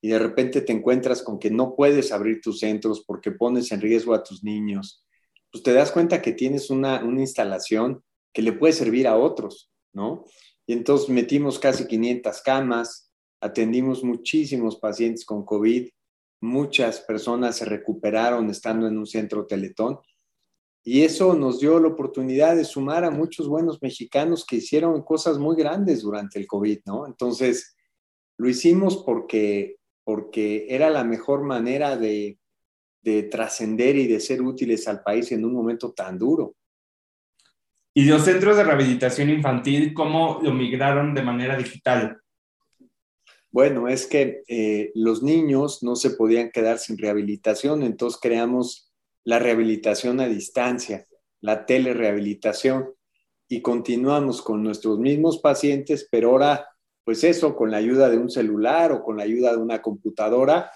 y 0.02 0.10
de 0.10 0.20
repente 0.20 0.62
te 0.62 0.74
encuentras 0.74 1.24
con 1.24 1.40
que 1.40 1.50
no 1.50 1.76
puedes 1.76 2.12
abrir 2.12 2.42
tus 2.42 2.60
centros 2.60 3.04
porque 3.06 3.32
pones 3.32 3.72
en 3.72 3.82
riesgo 3.82 4.14
a 4.14 4.24
tus 4.24 4.44
niños, 4.44 5.06
pues 5.52 5.64
te 5.64 5.74
das 5.74 5.92
cuenta 5.92 6.22
que 6.22 6.34
tienes 6.34 6.70
una, 6.70 7.02
instalación 7.04 8.04
que 8.34 8.42
le 8.42 8.54
puede 8.54 8.74
servir 8.74 9.08
a 9.08 9.18
otros, 9.18 9.72
¿no? 9.94 10.26
Y 10.66 10.74
entonces 10.74 11.10
metimos 11.10 11.58
casi 11.58 11.88
500 11.88 12.42
camas, 12.42 13.12
atendimos 13.42 14.04
muchísimos 14.04 14.78
pacientes 14.78 15.26
con 15.26 15.46
COVID, 15.46 15.90
muchas 16.42 17.00
personas 17.00 17.56
se 17.56 17.66
recuperaron 17.66 18.50
estando 18.50 18.88
en 18.88 18.98
un 18.98 19.08
centro 19.08 19.48
teletón 19.48 20.00
y 20.88 21.02
eso 21.02 21.34
nos 21.34 21.60
dio 21.60 21.80
la 21.80 21.90
oportunidad 21.90 22.56
de 22.56 22.64
sumar 22.64 23.04
a 23.04 23.12
muchos 23.12 23.50
buenos 23.50 23.82
mexicanos 23.82 24.46
que 24.46 24.56
hicieron 24.56 25.04
cosas 25.04 25.38
muy 25.38 25.58
grandes 25.58 26.02
durante 26.02 26.40
el 26.40 26.48
COVID, 26.48 26.80
¿no? 26.86 27.06
Entonces, 27.06 27.76
lo 28.38 28.48
hicimos 28.48 29.04
porque, 29.04 29.77
porque 30.08 30.68
era 30.70 30.90
la 30.90 31.04
mejor 31.04 31.44
manera 31.44 31.98
de, 31.98 32.40
de 33.02 33.24
trascender 33.24 33.98
y 33.98 34.08
de 34.08 34.22
ser 34.22 34.42
útiles 34.42 34.88
al 34.88 35.04
país 35.04 35.34
en 35.34 35.44
un 35.44 35.52
momento 35.52 35.92
tan 35.92 36.18
duro. 36.18 36.56
¿Y 37.94 38.06
los 38.06 38.24
centros 38.24 38.56
de 38.56 38.64
rehabilitación 38.64 39.30
infantil, 39.30 39.94
cómo 39.94 40.40
lo 40.42 40.54
migraron 40.54 41.14
de 41.14 41.24
manera 41.24 41.58
digital? 41.58 42.22
Bueno, 43.52 43.90
es 43.90 44.08
que 44.08 44.44
eh, 44.48 44.94
los 44.96 45.24
niños 45.24 45.84
no 45.84 45.98
se 45.98 46.12
podían 46.12 46.52
quedar 46.52 46.80
sin 46.80 46.98
rehabilitación, 46.98 47.84
entonces 47.84 48.18
creamos 48.22 48.94
la 49.26 49.40
rehabilitación 49.40 50.22
a 50.22 50.30
distancia, 50.30 51.06
la 51.42 51.66
telerehabilitación, 51.66 52.94
y 53.50 53.62
continuamos 53.62 54.42
con 54.42 54.64
nuestros 54.64 55.00
mismos 55.00 55.40
pacientes, 55.40 56.08
pero 56.10 56.30
ahora, 56.30 56.66
pues 57.08 57.24
eso, 57.24 57.56
con 57.56 57.72
la 57.72 57.78
ayuda 57.78 58.10
de 58.10 58.18
un 58.18 58.30
celular 58.30 58.92
o 58.92 59.02
con 59.02 59.16
la 59.16 59.24
ayuda 59.24 59.54
de 59.54 59.60
una 59.60 59.82
computadora, 59.82 60.70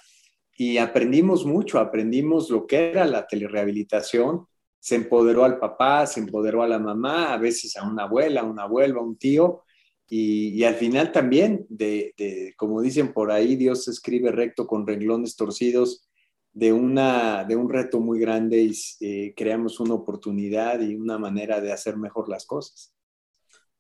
y 0.55 0.77
aprendimos 0.77 1.45
mucho, 1.45 1.77
aprendimos 1.77 2.49
lo 2.49 2.65
que 2.65 2.91
era 2.91 3.03
la 3.03 3.27
telerehabilitación, 3.27 4.45
se 4.79 4.95
empoderó 4.95 5.43
al 5.43 5.59
papá, 5.59 6.07
se 6.07 6.21
empoderó 6.21 6.63
a 6.63 6.69
la 6.69 6.79
mamá, 6.79 7.33
a 7.33 7.37
veces 7.37 7.75
a 7.75 7.85
una 7.85 8.03
abuela, 8.03 8.39
a 8.39 8.43
un 8.45 8.57
abuelo, 8.59 9.01
a 9.01 9.03
un 9.03 9.17
tío, 9.17 9.63
y, 10.07 10.63
al 10.63 10.75
final 10.75 11.11
también, 11.11 11.65
de, 11.67 12.13
como 12.55 12.81
dicen 12.81 13.11
por 13.11 13.29
ahí, 13.29 13.57
Dios 13.57 13.89
escribe 13.89 14.31
recto 14.31 14.65
con 14.65 14.87
renglones 14.87 15.35
torcidos, 15.35 16.07
de, 16.53 16.71
una, 16.71 17.43
de 17.43 17.57
un 17.57 17.69
reto 17.69 17.99
muy 17.99 18.21
grande 18.21 18.61
y 18.61 18.73
eh, 19.01 19.33
creamos 19.35 19.81
una 19.81 19.95
oportunidad 19.95 20.79
y 20.79 20.95
una 20.95 21.17
manera 21.17 21.59
de 21.59 21.73
hacer 21.73 21.97
mejor 21.97 22.29
las 22.29 22.45
cosas. 22.45 22.93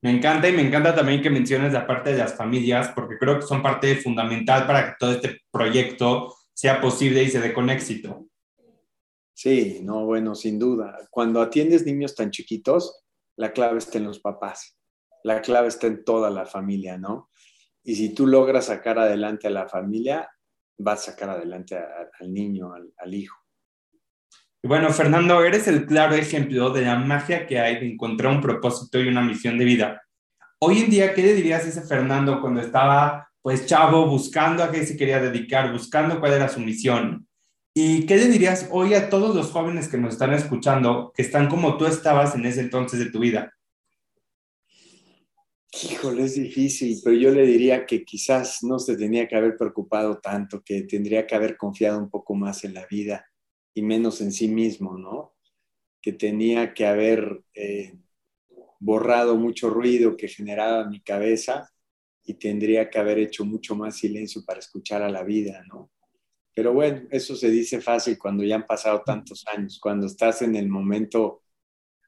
Me 0.01 0.09
encanta 0.09 0.49
y 0.49 0.53
me 0.53 0.63
encanta 0.63 0.95
también 0.95 1.21
que 1.21 1.29
menciones 1.29 1.73
la 1.73 1.85
parte 1.85 2.11
de 2.11 2.17
las 2.17 2.35
familias, 2.35 2.91
porque 2.95 3.17
creo 3.19 3.35
que 3.39 3.45
son 3.45 3.61
parte 3.61 3.95
fundamental 3.97 4.65
para 4.65 4.85
que 4.85 4.95
todo 4.99 5.11
este 5.11 5.41
proyecto 5.51 6.35
sea 6.53 6.81
posible 6.81 7.23
y 7.23 7.29
se 7.29 7.39
dé 7.39 7.53
con 7.53 7.69
éxito. 7.69 8.27
Sí, 9.33 9.79
no, 9.83 10.05
bueno, 10.05 10.35
sin 10.35 10.57
duda. 10.57 11.07
Cuando 11.09 11.41
atiendes 11.41 11.85
niños 11.85 12.15
tan 12.15 12.31
chiquitos, 12.31 13.03
la 13.35 13.53
clave 13.53 13.77
está 13.77 13.97
en 13.99 14.05
los 14.05 14.19
papás, 14.19 14.77
la 15.23 15.41
clave 15.41 15.67
está 15.67 15.87
en 15.87 16.03
toda 16.03 16.29
la 16.29 16.45
familia, 16.45 16.97
¿no? 16.97 17.29
Y 17.83 17.95
si 17.95 18.13
tú 18.13 18.27
logras 18.27 18.65
sacar 18.65 18.99
adelante 18.99 19.47
a 19.47 19.51
la 19.51 19.67
familia, 19.67 20.29
vas 20.77 21.07
a 21.07 21.11
sacar 21.11 21.31
adelante 21.31 21.75
al 21.75 22.33
niño, 22.33 22.73
al, 22.73 22.93
al 22.97 23.13
hijo. 23.13 23.40
Bueno, 24.63 24.91
Fernando, 24.91 25.43
eres 25.43 25.67
el 25.67 25.85
claro 25.85 26.15
ejemplo 26.15 26.69
de 26.69 26.83
la 26.83 26.95
magia 26.95 27.47
que 27.47 27.59
hay 27.59 27.79
de 27.79 27.91
encontrar 27.91 28.33
un 28.33 28.41
propósito 28.41 28.99
y 28.99 29.07
una 29.07 29.21
misión 29.21 29.57
de 29.57 29.65
vida. 29.65 30.01
Hoy 30.59 30.81
en 30.81 30.89
día, 30.89 31.13
¿qué 31.13 31.23
le 31.23 31.33
dirías 31.33 31.65
a 31.65 31.69
ese 31.69 31.81
Fernando 31.81 32.39
cuando 32.39 32.61
estaba 32.61 33.31
pues 33.41 33.65
chavo, 33.65 34.07
buscando 34.07 34.63
a 34.63 34.71
qué 34.71 34.85
se 34.85 34.95
quería 34.95 35.19
dedicar, 35.19 35.71
buscando 35.71 36.19
cuál 36.19 36.33
era 36.33 36.47
su 36.47 36.59
misión. 36.59 37.27
¿Y 37.73 38.05
qué 38.05 38.17
le 38.17 38.27
dirías 38.27 38.67
hoy 38.71 38.93
a 38.93 39.09
todos 39.09 39.35
los 39.35 39.51
jóvenes 39.51 39.87
que 39.87 39.97
nos 39.97 40.13
están 40.13 40.33
escuchando, 40.33 41.11
que 41.15 41.21
están 41.21 41.47
como 41.49 41.77
tú 41.77 41.85
estabas 41.85 42.35
en 42.35 42.45
ese 42.45 42.61
entonces 42.61 42.99
de 42.99 43.09
tu 43.09 43.19
vida? 43.19 43.51
Híjole, 45.89 46.25
es 46.25 46.35
difícil, 46.35 46.99
pero 47.03 47.15
yo 47.15 47.31
le 47.31 47.45
diría 47.45 47.85
que 47.85 48.03
quizás 48.03 48.61
no 48.61 48.77
se 48.77 48.97
tenía 48.97 49.27
que 49.27 49.37
haber 49.37 49.55
preocupado 49.55 50.19
tanto, 50.19 50.61
que 50.61 50.83
tendría 50.83 51.25
que 51.25 51.33
haber 51.33 51.55
confiado 51.55 51.97
un 51.97 52.09
poco 52.09 52.35
más 52.35 52.63
en 52.65 52.73
la 52.73 52.85
vida 52.85 53.25
y 53.73 53.81
menos 53.81 54.21
en 54.21 54.31
sí 54.31 54.47
mismo, 54.47 54.97
¿no? 54.97 55.35
Que 56.01 56.13
tenía 56.13 56.73
que 56.73 56.85
haber 56.85 57.43
eh, 57.53 57.97
borrado 58.79 59.35
mucho 59.35 59.69
ruido 59.69 60.17
que 60.17 60.27
generaba 60.27 60.85
mi 60.85 61.01
cabeza 61.01 61.71
y 62.23 62.35
tendría 62.35 62.89
que 62.89 62.99
haber 62.99 63.19
hecho 63.19 63.45
mucho 63.45 63.75
más 63.75 63.97
silencio 63.97 64.43
para 64.45 64.59
escuchar 64.59 65.01
a 65.01 65.09
la 65.09 65.23
vida, 65.23 65.63
¿no? 65.67 65.91
Pero 66.53 66.73
bueno, 66.73 67.07
eso 67.11 67.35
se 67.35 67.49
dice 67.49 67.79
fácil 67.79 68.17
cuando 68.17 68.43
ya 68.43 68.55
han 68.55 68.65
pasado 68.65 69.03
tantos 69.05 69.45
años, 69.47 69.79
cuando 69.79 70.07
estás 70.07 70.41
en 70.41 70.55
el 70.55 70.67
momento, 70.67 71.43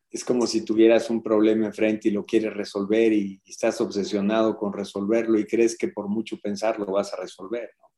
es 0.10 0.24
como 0.26 0.46
si 0.48 0.66
tuvieras 0.66 1.10
un 1.10 1.24
problema 1.24 1.68
enfrente 1.68 2.10
y 2.10 2.12
lo 2.12 2.26
quieres 2.26 2.54
resolver 2.54 3.14
y, 3.14 3.42
estás 3.46 3.80
obsesionado 3.82 4.58
con 4.58 4.74
resolverlo 4.74 5.40
y 5.40 5.46
crees 5.46 5.78
que 5.78 5.88
por 5.88 6.08
mucho 6.08 6.38
pensar 6.40 6.78
lo 6.80 6.86
vas 6.88 7.14
a 7.14 7.22
resolver, 7.22 7.72
¿no? 7.80 7.93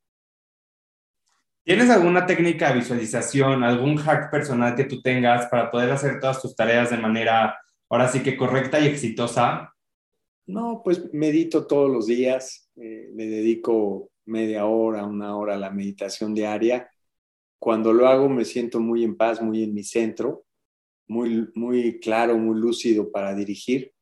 ¿Tienes 1.66 1.90
alguna 1.90 2.26
técnica 2.26 2.68
de 2.68 2.78
visualización, 2.78 3.64
algún 3.64 3.96
hack 3.96 4.30
personal 4.30 4.76
que 4.76 4.84
tú 4.84 5.02
tengas 5.02 5.46
para 5.46 5.68
poder 5.68 5.90
hacer 5.90 6.20
todas 6.20 6.40
tus 6.40 6.54
tareas 6.54 6.90
de 6.90 6.96
manera, 6.96 7.58
ahora 7.88 8.06
sí 8.06 8.22
que 8.22 8.36
correcta 8.36 8.78
y 8.78 8.86
exitosa? 8.86 9.74
No, 10.46 10.82
pues 10.84 11.12
medito 11.12 11.66
todos 11.66 11.90
los 11.90 12.06
días, 12.06 12.70
eh, 12.76 13.10
me 13.12 13.26
dedico 13.26 14.12
media 14.26 14.66
hora, 14.66 15.06
una 15.06 15.36
hora 15.36 15.54
a 15.54 15.58
la 15.58 15.70
meditación 15.70 16.36
diaria. 16.36 16.88
Cuando 17.58 17.92
lo 17.92 18.06
hago 18.06 18.28
me 18.28 18.44
siento 18.44 18.78
muy 18.78 19.02
en 19.02 19.16
paz, 19.16 19.42
muy 19.42 19.64
en 19.64 19.74
mi 19.74 19.82
centro, 19.82 20.44
muy, 21.08 21.48
muy 21.56 21.98
claro, 21.98 22.38
muy 22.38 22.60
lúcido 22.60 23.10
para 23.10 23.34
dirigir. 23.34 23.92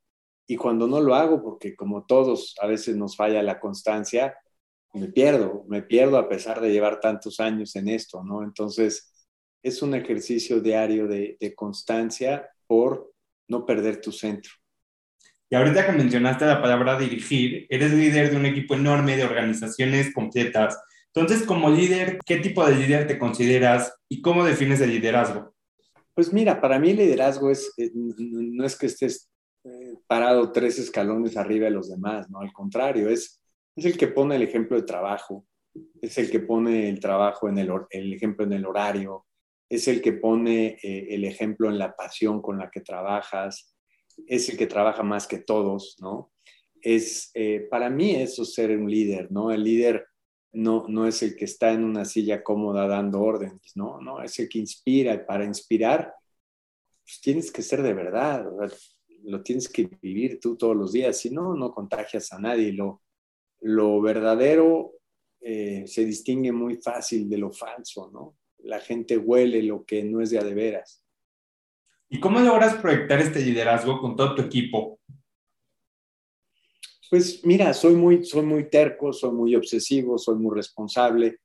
Y 0.46 0.56
cuando 0.56 0.86
no 0.86 1.00
lo 1.00 1.14
hago, 1.14 1.42
porque 1.42 1.74
como 1.74 2.04
todos 2.04 2.56
a 2.60 2.66
veces 2.66 2.94
nos 2.94 3.16
falla 3.16 3.42
la 3.42 3.58
constancia, 3.58 4.36
me 4.94 5.08
pierdo, 5.08 5.64
me 5.68 5.82
pierdo 5.82 6.18
a 6.18 6.28
pesar 6.28 6.60
de 6.60 6.72
llevar 6.72 7.00
tantos 7.00 7.40
años 7.40 7.76
en 7.76 7.88
esto, 7.88 8.22
¿no? 8.24 8.42
Entonces, 8.42 9.12
es 9.62 9.82
un 9.82 9.94
ejercicio 9.94 10.60
diario 10.60 11.06
de 11.06 11.54
constancia 11.56 12.48
por 12.66 13.12
no 13.48 13.66
perder 13.66 14.00
tu 14.00 14.12
centro. 14.12 14.52
Y 15.50 15.56
ahorita 15.56 15.86
que 15.86 15.92
mencionaste 15.92 16.46
la 16.46 16.60
palabra 16.60 16.98
dirigir, 16.98 17.66
eres 17.68 17.92
líder 17.92 18.30
de 18.30 18.36
un 18.36 18.46
equipo 18.46 18.74
enorme 18.74 19.16
de 19.16 19.24
organizaciones 19.24 20.12
completas 20.12 20.80
Entonces, 21.14 21.46
como 21.46 21.70
líder, 21.70 22.18
¿qué 22.26 22.38
tipo 22.38 22.66
de 22.66 22.74
líder 22.74 23.06
te 23.06 23.20
consideras 23.20 23.94
y 24.08 24.20
cómo 24.20 24.44
defines 24.44 24.80
el 24.80 24.90
liderazgo? 24.90 25.54
Pues 26.12 26.32
mira, 26.32 26.60
para 26.60 26.78
mí 26.80 26.90
el 26.90 26.96
liderazgo 26.96 27.50
es, 27.50 27.72
eh, 27.76 27.90
no 27.94 28.64
es 28.64 28.76
que 28.76 28.86
estés 28.86 29.30
eh, 29.62 29.94
parado 30.08 30.50
tres 30.50 30.78
escalones 30.80 31.36
arriba 31.36 31.66
de 31.66 31.70
los 31.72 31.88
demás, 31.88 32.28
¿no? 32.30 32.40
Al 32.40 32.52
contrario, 32.52 33.08
es, 33.08 33.40
es 33.76 33.84
el 33.84 33.96
que 33.96 34.08
pone 34.08 34.36
el 34.36 34.42
ejemplo 34.42 34.76
de 34.76 34.86
trabajo, 34.86 35.46
es 36.00 36.16
el 36.18 36.30
que 36.30 36.40
pone 36.40 36.88
el 36.88 37.00
trabajo 37.00 37.48
en 37.48 37.58
el, 37.58 37.70
el 37.90 38.12
ejemplo 38.12 38.44
en 38.44 38.52
el 38.52 38.66
horario, 38.66 39.26
es 39.68 39.88
el 39.88 40.00
que 40.00 40.12
pone 40.12 40.78
eh, 40.82 41.08
el 41.10 41.24
ejemplo 41.24 41.68
en 41.68 41.78
la 41.78 41.94
pasión 41.96 42.40
con 42.40 42.58
la 42.58 42.70
que 42.70 42.80
trabajas, 42.80 43.74
es 44.26 44.48
el 44.48 44.56
que 44.56 44.66
trabaja 44.66 45.02
más 45.02 45.26
que 45.26 45.38
todos, 45.38 45.96
¿no? 46.00 46.32
Es, 46.80 47.30
eh, 47.34 47.66
para 47.70 47.90
mí 47.90 48.14
eso 48.14 48.42
es 48.42 48.54
ser 48.54 48.76
un 48.76 48.88
líder, 48.90 49.32
¿no? 49.32 49.50
El 49.50 49.64
líder 49.64 50.06
no, 50.52 50.84
no 50.88 51.06
es 51.08 51.22
el 51.22 51.34
que 51.34 51.46
está 51.46 51.72
en 51.72 51.82
una 51.82 52.04
silla 52.04 52.42
cómoda 52.42 52.86
dando 52.86 53.20
órdenes, 53.20 53.72
¿no? 53.74 54.00
No, 54.00 54.22
es 54.22 54.38
el 54.38 54.48
que 54.48 54.58
inspira 54.58 55.26
para 55.26 55.44
inspirar 55.44 56.14
pues 57.04 57.20
tienes 57.20 57.52
que 57.52 57.62
ser 57.62 57.82
de 57.82 57.92
verdad, 57.92 58.46
lo 59.24 59.42
tienes 59.42 59.68
que 59.68 59.90
vivir 60.00 60.40
tú 60.40 60.56
todos 60.56 60.74
los 60.74 60.92
días, 60.92 61.18
si 61.18 61.30
no, 61.30 61.54
no 61.54 61.72
contagias 61.72 62.32
a 62.32 62.38
nadie. 62.38 62.72
Lo, 62.72 63.02
lo 63.64 64.00
verdadero 64.02 64.92
eh, 65.40 65.84
se 65.86 66.04
distingue 66.04 66.52
muy 66.52 66.76
fácil 66.76 67.28
de 67.30 67.38
lo 67.38 67.50
falso, 67.50 68.10
¿no? 68.12 68.36
La 68.58 68.78
gente 68.78 69.16
huele 69.16 69.62
lo 69.62 69.84
que 69.84 70.04
no 70.04 70.20
es 70.20 70.30
de 70.30 70.38
a 70.38 70.44
de 70.44 70.54
veras. 70.54 71.02
¿Y 72.10 72.20
cómo 72.20 72.40
logras 72.40 72.76
proyectar 72.76 73.20
este 73.20 73.40
liderazgo 73.40 74.00
con 74.00 74.16
todo 74.16 74.34
tu 74.34 74.42
equipo? 74.42 75.00
Pues 77.10 77.44
mira, 77.44 77.72
soy 77.72 77.94
muy, 77.94 78.24
soy 78.24 78.42
muy 78.42 78.68
terco, 78.68 79.12
soy 79.14 79.32
muy 79.32 79.54
obsesivo, 79.56 80.18
soy 80.18 80.36
muy 80.36 80.54
responsable, 80.54 81.38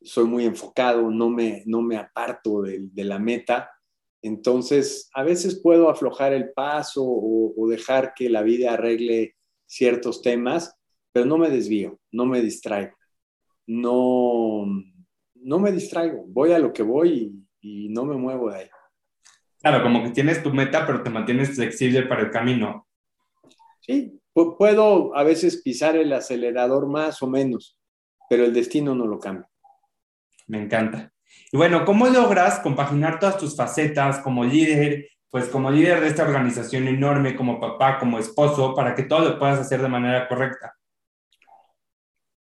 soy 0.00 0.24
muy 0.24 0.46
enfocado, 0.46 1.10
no 1.10 1.28
me, 1.28 1.62
no 1.66 1.82
me 1.82 1.98
aparto 1.98 2.62
de, 2.62 2.88
de 2.90 3.04
la 3.04 3.18
meta. 3.18 3.70
Entonces, 4.22 5.10
a 5.12 5.22
veces 5.22 5.60
puedo 5.60 5.90
aflojar 5.90 6.32
el 6.32 6.52
paso 6.52 7.04
o, 7.04 7.52
o, 7.54 7.68
dejar 7.68 8.14
que 8.14 8.30
la 8.30 8.42
vida 8.42 8.72
arregle 8.72 9.36
ciertos 9.66 10.22
temas, 10.22 10.74
pero 11.16 11.24
no 11.24 11.38
me 11.38 11.48
desvío, 11.48 11.98
no 12.12 12.26
me 12.26 12.42
distraigo 12.42 12.94
no, 13.66 14.64
no 15.34 15.58
me 15.58 15.72
distraigo, 15.72 16.24
voy 16.28 16.52
a 16.52 16.58
lo 16.58 16.72
que 16.72 16.82
voy 16.82 17.32
y, 17.60 17.88
no 17.88 18.04
me 18.04 18.16
muevo 18.16 18.50
de 18.50 18.58
ahí. 18.58 18.68
Claro, 19.60 19.82
como 19.82 20.04
que 20.04 20.10
tienes 20.10 20.42
tu 20.42 20.52
meta, 20.52 20.86
pero 20.86 21.02
te 21.02 21.10
mantienes 21.10 21.56
flexible 21.56 22.02
para 22.02 22.22
el 22.22 22.30
camino. 22.30 22.86
Sí, 23.80 24.20
puedo 24.32 25.16
a 25.16 25.24
veces 25.24 25.62
pisar 25.62 25.96
el 25.96 26.12
acelerador 26.12 26.86
más 26.86 27.22
o 27.22 27.26
menos, 27.26 27.76
pero 28.28 28.44
el 28.44 28.52
destino 28.52 28.94
no 28.94 29.06
lo 29.06 29.18
cambia. 29.18 29.48
Me 30.46 30.62
encanta. 30.62 31.12
Y 31.50 31.56
bueno, 31.56 31.84
¿cómo 31.84 32.06
logras 32.06 32.60
compaginar 32.60 33.18
todas 33.18 33.38
tus 33.38 33.56
facetas 33.56 34.20
como 34.20 34.44
líder, 34.44 35.08
pues 35.28 35.48
como 35.48 35.70
líder 35.70 36.00
de 36.00 36.08
esta 36.08 36.22
organización 36.22 36.86
enorme, 36.86 37.34
como 37.34 37.58
papá, 37.58 37.98
como 37.98 38.18
esposo, 38.18 38.74
para 38.74 38.94
que 38.94 39.02
todo 39.02 39.28
lo 39.28 39.38
puedas 39.38 39.58
hacer 39.58 39.82
de 39.82 39.88
manera 39.88 40.28
correcta? 40.28 40.75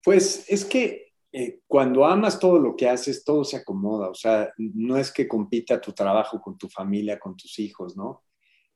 Pues 0.02 0.44
es 0.48 0.64
que 0.64 1.08
eh, 1.32 1.60
cuando 1.66 2.04
amas 2.06 2.38
todo 2.38 2.58
lo 2.58 2.74
que 2.74 2.88
haces, 2.88 3.24
todo 3.24 3.44
se 3.44 3.58
acomoda. 3.58 4.08
O 4.08 4.14
sea, 4.14 4.52
no 4.56 4.96
es 4.96 5.12
que 5.12 5.28
compita 5.28 5.80
tu 5.80 5.92
trabajo 5.92 6.40
con 6.40 6.56
tu 6.56 6.68
familia, 6.68 7.18
con 7.18 7.36
tus 7.36 7.58
hijos, 7.58 7.96
¿no? 7.96 8.24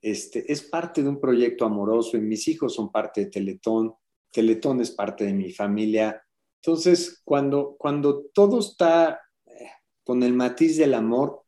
Este, 0.01 0.51
es 0.53 0.63
parte 0.63 1.03
de 1.03 1.09
un 1.09 1.21
proyecto 1.21 1.65
amoroso 1.65 2.17
y 2.17 2.21
mis 2.21 2.49
hijos 2.49 2.75
son 2.75 2.91
parte 2.91 3.23
de 3.23 3.31
Teletón. 3.31 3.95
Teletón 4.31 4.81
es 4.81 4.91
parte 4.91 5.25
de 5.25 5.33
mi 5.33 5.53
familia. 5.53 6.23
Entonces, 6.61 7.21
cuando, 7.25 7.77
cuando 7.79 8.25
todo 8.35 8.59
está 8.59 9.21
eh, 9.47 9.71
con 10.05 10.23
el 10.23 10.33
matiz 10.33 10.77
del 10.77 10.95
amor, 10.95 11.45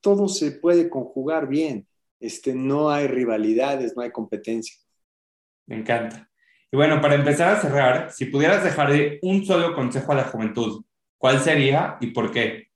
todo 0.00 0.28
se 0.28 0.52
puede 0.52 0.88
conjugar 0.88 1.48
bien. 1.48 1.88
Este, 2.20 2.54
no 2.54 2.90
hay 2.90 3.06
rivalidades, 3.06 3.96
no 3.96 4.02
hay 4.02 4.10
competencia. 4.10 4.76
Me 5.66 5.76
encanta. 5.76 6.27
Y 6.70 6.76
bueno, 6.76 7.00
para 7.00 7.14
empezar 7.14 7.54
a 7.54 7.60
cerrar, 7.60 8.12
si 8.12 8.26
pudieras 8.26 8.62
dejarle 8.62 9.18
un 9.22 9.44
solo 9.44 9.74
consejo 9.74 10.12
a 10.12 10.16
la 10.16 10.24
juventud, 10.24 10.84
¿cuál 11.16 11.40
sería 11.40 11.96
y 12.00 12.08
por 12.08 12.30
qué? 12.30 12.68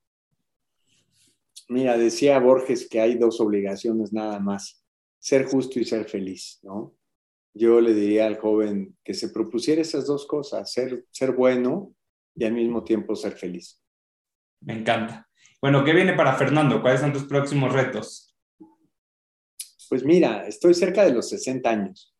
Mira, 1.69 1.95
decía 1.97 2.39
Borges 2.39 2.89
que 2.89 2.99
hay 2.99 3.15
dos 3.15 3.39
obligaciones 3.39 4.11
nada 4.11 4.39
más, 4.39 4.83
ser 5.19 5.45
justo 5.45 5.79
y 5.79 5.85
ser 5.85 6.05
feliz, 6.05 6.59
¿no? 6.63 6.95
Yo 7.53 7.79
le 7.81 7.93
diría 7.93 8.25
al 8.25 8.39
joven 8.39 8.97
que 9.03 9.13
se 9.13 9.29
propusiera 9.29 9.81
esas 9.81 10.07
dos 10.07 10.25
cosas, 10.25 10.71
ser, 10.71 11.05
ser 11.11 11.33
bueno 11.33 11.93
y 12.35 12.45
al 12.45 12.53
mismo 12.53 12.83
tiempo 12.83 13.15
ser 13.15 13.33
feliz. 13.33 13.79
Me 14.61 14.73
encanta. 14.73 15.29
Bueno, 15.61 15.83
¿qué 15.83 15.93
viene 15.93 16.13
para 16.13 16.33
Fernando? 16.33 16.81
¿Cuáles 16.81 17.01
son 17.01 17.13
tus 17.13 17.25
próximos 17.25 17.71
retos? 17.71 18.35
Pues 19.87 20.03
mira, 20.03 20.47
estoy 20.47 20.73
cerca 20.73 21.05
de 21.05 21.13
los 21.13 21.29
60 21.29 21.69
años 21.69 22.12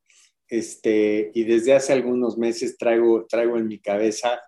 este, 0.53 1.31
y 1.33 1.45
desde 1.45 1.73
hace 1.73 1.93
algunos 1.93 2.37
meses 2.37 2.77
traigo, 2.77 3.25
traigo 3.25 3.57
en 3.57 3.67
mi 3.67 3.79
cabeza 3.79 4.39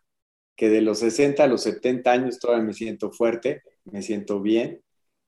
que 0.55 0.69
de 0.69 0.81
los 0.81 0.99
60 0.99 1.43
a 1.43 1.47
los 1.47 1.63
70 1.63 2.11
años 2.11 2.37
todavía 2.37 2.63
me 2.63 2.73
siento 2.73 3.11
fuerte, 3.11 3.63
me 3.85 4.03
siento 4.03 4.39
bien. 4.39 4.83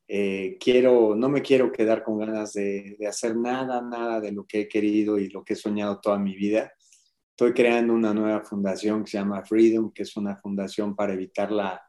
Eh, 0.08 0.56
quiero, 0.60 1.16
no 1.16 1.30
me 1.30 1.42
quiero 1.42 1.72
quedar 1.72 2.04
con 2.04 2.20
ganas 2.20 2.54
de, 2.54 2.96
de, 3.00 3.08
hacer 3.08 3.36
nada, 3.36 3.82
nada 3.82 4.22
de 4.22 4.32
lo 4.32 4.46
que 4.46 4.62
he 4.62 4.68
querido 4.68 5.18
y 5.18 5.30
lo 5.30 5.44
que 5.44 5.54
he 5.54 5.56
soñado 5.56 6.00
toda 6.00 6.20
mi 6.20 6.36
vida. 6.36 6.72
Estoy 7.32 7.54
creando 7.54 7.94
una 7.94 8.14
nueva 8.14 8.44
fundación 8.44 9.04
que 9.04 9.10
se 9.10 9.18
llama 9.18 9.44
Freedom, 9.44 9.92
que 9.92 10.04
es 10.04 10.16
una 10.16 10.38
fundación 10.38 10.96
para 10.96 11.14
evitar 11.14 11.52
la, 11.52 11.82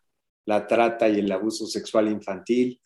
la 0.46 0.66
trata 0.66 1.10
y 1.10 1.18
el 1.18 1.30
abuso 1.30 1.66
sexual 1.66 2.08
infantil. 2.08 2.80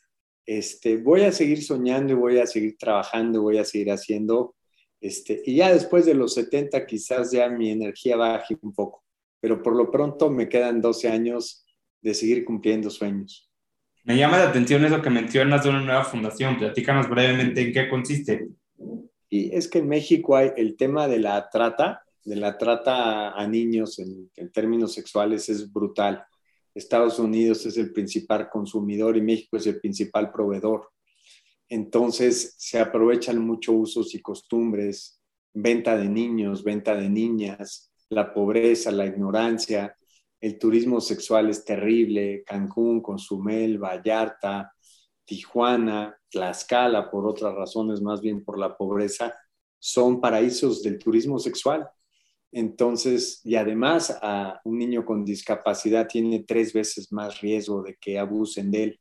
Este, 0.44 0.96
voy 0.96 1.22
a 1.22 1.30
seguir 1.30 1.62
soñando 1.62 2.12
y 2.12 2.16
voy 2.16 2.38
a 2.38 2.46
seguir 2.46 2.76
trabajando, 2.76 3.42
voy 3.42 3.58
a 3.58 3.64
seguir 3.64 3.92
haciendo 3.92 4.56
este, 5.02 5.42
y 5.44 5.56
ya 5.56 5.72
después 5.72 6.06
de 6.06 6.14
los 6.14 6.32
70 6.34 6.86
quizás 6.86 7.32
ya 7.32 7.48
mi 7.48 7.70
energía 7.70 8.16
baje 8.16 8.56
un 8.62 8.72
poco, 8.72 9.02
pero 9.40 9.60
por 9.60 9.74
lo 9.74 9.90
pronto 9.90 10.30
me 10.30 10.48
quedan 10.48 10.80
12 10.80 11.08
años 11.08 11.66
de 12.00 12.14
seguir 12.14 12.44
cumpliendo 12.44 12.88
sueños. 12.88 13.50
Me 14.04 14.16
llama 14.16 14.38
la 14.38 14.50
atención 14.50 14.84
eso 14.84 15.02
que 15.02 15.10
mencionas 15.10 15.64
de 15.64 15.70
una 15.70 15.80
nueva 15.80 16.04
fundación. 16.04 16.56
Platícanos 16.56 17.08
brevemente 17.10 17.62
en 17.62 17.72
qué 17.72 17.88
consiste. 17.88 18.48
Y 19.28 19.52
es 19.52 19.66
que 19.66 19.78
en 19.78 19.88
México 19.88 20.36
hay 20.36 20.52
el 20.56 20.76
tema 20.76 21.08
de 21.08 21.18
la 21.18 21.48
trata, 21.50 22.04
de 22.24 22.36
la 22.36 22.56
trata 22.56 23.30
a 23.30 23.46
niños 23.48 23.98
en, 23.98 24.30
en 24.36 24.52
términos 24.52 24.94
sexuales 24.94 25.48
es 25.48 25.72
brutal. 25.72 26.24
Estados 26.74 27.18
Unidos 27.18 27.66
es 27.66 27.76
el 27.76 27.92
principal 27.92 28.48
consumidor 28.48 29.16
y 29.16 29.20
México 29.20 29.56
es 29.56 29.66
el 29.66 29.80
principal 29.80 30.30
proveedor. 30.30 30.90
Entonces 31.72 32.54
se 32.58 32.78
aprovechan 32.78 33.38
mucho 33.38 33.72
usos 33.72 34.14
y 34.14 34.20
costumbres, 34.20 35.18
venta 35.54 35.96
de 35.96 36.06
niños, 36.06 36.62
venta 36.62 36.94
de 36.94 37.08
niñas, 37.08 37.90
la 38.10 38.34
pobreza, 38.34 38.90
la 38.90 39.06
ignorancia, 39.06 39.96
el 40.38 40.58
turismo 40.58 41.00
sexual 41.00 41.48
es 41.48 41.64
terrible, 41.64 42.42
Cancún, 42.44 43.00
Consumel, 43.00 43.78
Vallarta, 43.78 44.70
Tijuana, 45.24 46.14
Tlaxcala, 46.28 47.10
por 47.10 47.26
otras 47.26 47.54
razones, 47.54 48.02
más 48.02 48.20
bien 48.20 48.44
por 48.44 48.58
la 48.58 48.76
pobreza, 48.76 49.34
son 49.78 50.20
paraísos 50.20 50.82
del 50.82 50.98
turismo 50.98 51.38
sexual. 51.38 51.88
Entonces, 52.50 53.40
y 53.44 53.56
además 53.56 54.14
a 54.20 54.60
un 54.64 54.76
niño 54.76 55.06
con 55.06 55.24
discapacidad 55.24 56.06
tiene 56.06 56.44
tres 56.46 56.74
veces 56.74 57.10
más 57.12 57.40
riesgo 57.40 57.82
de 57.82 57.96
que 57.96 58.18
abusen 58.18 58.70
de 58.70 58.82
él. 58.82 59.00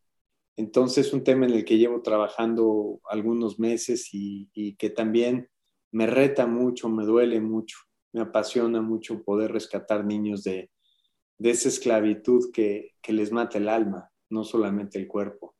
Entonces, 0.57 1.13
un 1.13 1.23
tema 1.23 1.45
en 1.45 1.53
el 1.53 1.65
que 1.65 1.77
llevo 1.77 2.01
trabajando 2.01 2.99
algunos 3.09 3.59
meses 3.59 4.09
y, 4.11 4.75
que 4.77 4.89
también 4.89 5.49
me 5.91 6.07
reta 6.07 6.45
mucho, 6.45 6.89
me 6.89 7.05
duele 7.05 7.39
mucho, 7.39 7.77
me 8.13 8.21
apasiona 8.21 8.81
mucho 8.81 9.23
poder 9.23 9.51
rescatar 9.51 10.05
niños 10.05 10.43
de, 10.43 10.69
esa 11.39 11.69
esclavitud 11.69 12.51
que, 12.53 12.91
les 13.07 13.31
mata 13.31 13.57
el 13.57 13.69
alma, 13.69 14.09
no 14.29 14.43
solamente 14.43 14.99
el 14.99 15.07
cuerpo. 15.07 15.55